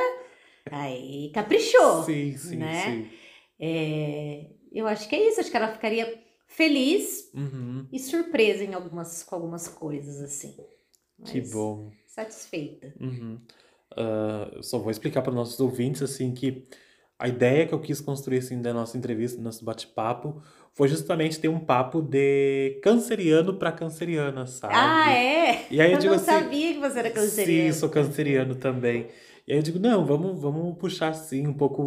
aí 0.72 1.32
caprichou. 1.34 2.04
Sim, 2.04 2.36
sim, 2.36 2.56
né? 2.58 2.84
sim. 2.84 3.10
É, 3.60 4.46
eu 4.78 4.88
acho 4.88 5.08
que 5.10 5.16
é 5.16 5.28
isso, 5.30 5.40
acho 5.40 5.52
que 5.52 5.58
ela 5.58 5.72
ficaria 5.72 6.22
feliz 6.48 7.30
Uhum. 7.34 7.86
e 7.92 8.00
surpresa 8.00 8.64
em 8.64 8.74
algumas, 8.74 9.24
com 9.24 9.36
algumas 9.36 9.68
coisas, 9.68 10.22
assim. 10.22 10.56
Que 11.26 11.40
Mas 11.40 11.52
bom. 11.52 11.92
Satisfeita. 12.06 12.94
Uhum. 13.00 13.40
Ah, 13.96 14.50
eu 14.54 14.64
só 14.64 14.78
vou 14.80 14.92
explicar 14.92 15.22
para 15.22 15.34
nossos 15.34 15.60
ouvintes 15.60 16.02
assim 16.02 16.34
que 16.34 16.64
a 17.20 17.28
ideia 17.28 17.66
que 17.66 17.74
eu 17.74 17.80
quis 17.80 18.00
construir 18.00 18.38
assim 18.40 18.62
da 18.62 18.74
nossa 18.74 18.98
entrevista, 18.98 19.38
do 19.38 19.44
nosso 19.44 19.66
bate-papo, 19.66 20.42
foi 20.74 20.88
justamente 20.88 21.40
ter 21.40 21.48
um 21.48 21.60
papo 21.60 22.02
de 22.02 22.80
canceriano 22.84 23.58
para 23.58 23.72
canceriana, 23.72 24.46
sabe? 24.46 24.74
Ah, 24.76 25.12
é? 25.12 25.66
E 25.72 25.82
aí 25.82 25.94
eu 25.94 26.00
Eu 26.00 26.06
não 26.06 26.14
assim, 26.14 26.26
sabia 26.26 26.74
que 26.74 26.80
você 26.80 27.00
era 27.00 27.10
canceriano. 27.10 27.74
Sim, 27.74 27.80
sou 27.80 27.90
canceriano 27.90 28.56
também. 28.56 29.08
E 29.48 29.54
aí 29.54 29.60
eu 29.60 29.64
digo, 29.64 29.80
não, 29.80 30.06
vamos, 30.06 30.40
vamos 30.42 30.78
puxar 30.78 31.10
assim 31.10 31.48
um 31.48 31.54
pouco 31.54 31.82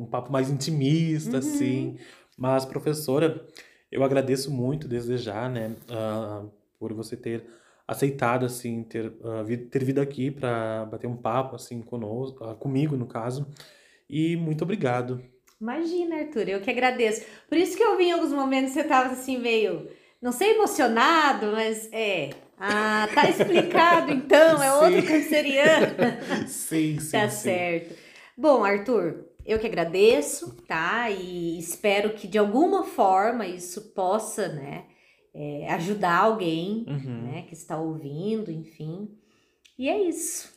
um 0.00 0.06
papo 0.06 0.32
mais 0.32 0.48
intimista, 0.50 1.32
Uhum. 1.32 1.38
assim. 1.38 1.96
Mas, 2.38 2.64
professora, 2.64 3.44
eu 3.92 4.02
agradeço 4.02 4.50
muito 4.50 4.88
desde 4.88 5.16
já, 5.18 5.48
né, 5.48 5.76
ah, 5.90 6.44
por 6.78 6.92
você 6.94 7.16
ter 7.16 7.44
aceitado, 7.86 8.44
assim, 8.46 8.82
ter, 8.82 9.12
vi- 9.44 9.56
ter 9.58 9.84
vindo 9.84 10.00
aqui 10.00 10.30
para 10.30 10.86
bater 10.86 11.06
um 11.06 11.16
papo, 11.16 11.54
assim, 11.54 11.80
conosco, 11.82 12.42
ah, 12.44 12.54
comigo, 12.54 12.96
no 12.96 13.06
caso. 13.06 13.46
E 14.08 14.36
muito 14.36 14.62
obrigado. 14.62 15.22
Imagina, 15.60 16.16
Arthur, 16.16 16.48
eu 16.48 16.60
que 16.60 16.70
agradeço. 16.70 17.24
Por 17.48 17.56
isso 17.56 17.76
que 17.76 17.82
eu 17.82 17.96
vi 17.96 18.04
em 18.06 18.12
alguns 18.12 18.32
momentos 18.32 18.72
você 18.72 18.84
tava 18.84 19.12
assim 19.12 19.38
meio, 19.38 19.88
não 20.20 20.32
sei 20.32 20.52
emocionado, 20.54 21.46
mas 21.52 21.88
é. 21.92 22.30
Ah, 22.58 23.08
tá 23.14 23.28
explicado 23.28 24.10
então, 24.12 24.62
é 24.62 24.72
outro 24.74 25.00
Sim. 25.02 25.06
canceriano. 25.06 25.86
Sim, 26.46 26.98
sim, 27.00 27.10
Tá 27.10 27.28
sim. 27.28 27.42
certo. 27.42 27.94
Bom, 28.36 28.64
Arthur, 28.64 29.26
eu 29.44 29.58
que 29.58 29.66
agradeço, 29.66 30.54
tá? 30.66 31.10
E 31.10 31.58
espero 31.58 32.14
que 32.14 32.26
de 32.26 32.38
alguma 32.38 32.84
forma 32.84 33.46
isso 33.46 33.92
possa, 33.92 34.48
né, 34.48 34.84
é, 35.34 35.70
ajudar 35.74 36.16
alguém, 36.18 36.84
Uhum. 36.88 37.22
né, 37.30 37.42
que 37.42 37.54
está 37.54 37.78
ouvindo, 37.78 38.50
enfim. 38.50 39.08
E 39.78 39.88
é 39.88 40.00
isso. 40.00 40.54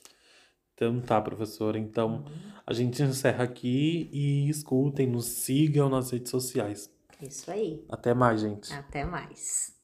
Então 0.73 1.01
tá, 1.01 1.19
professora. 1.21 1.77
Então 1.77 2.23
a 2.65 2.71
gente 2.73 3.01
encerra 3.03 3.43
aqui 3.43 4.09
e 4.13 4.47
escutem, 4.49 5.05
nos 5.05 5.25
sigam 5.25 5.89
nas 5.89 6.11
redes 6.11 6.31
sociais. 6.31 6.89
Isso 7.21 7.51
aí. 7.51 7.83
Até 7.89 8.13
mais, 8.13 8.39
gente. 8.39 8.71
Até 8.73 9.03
mais. 9.03 9.77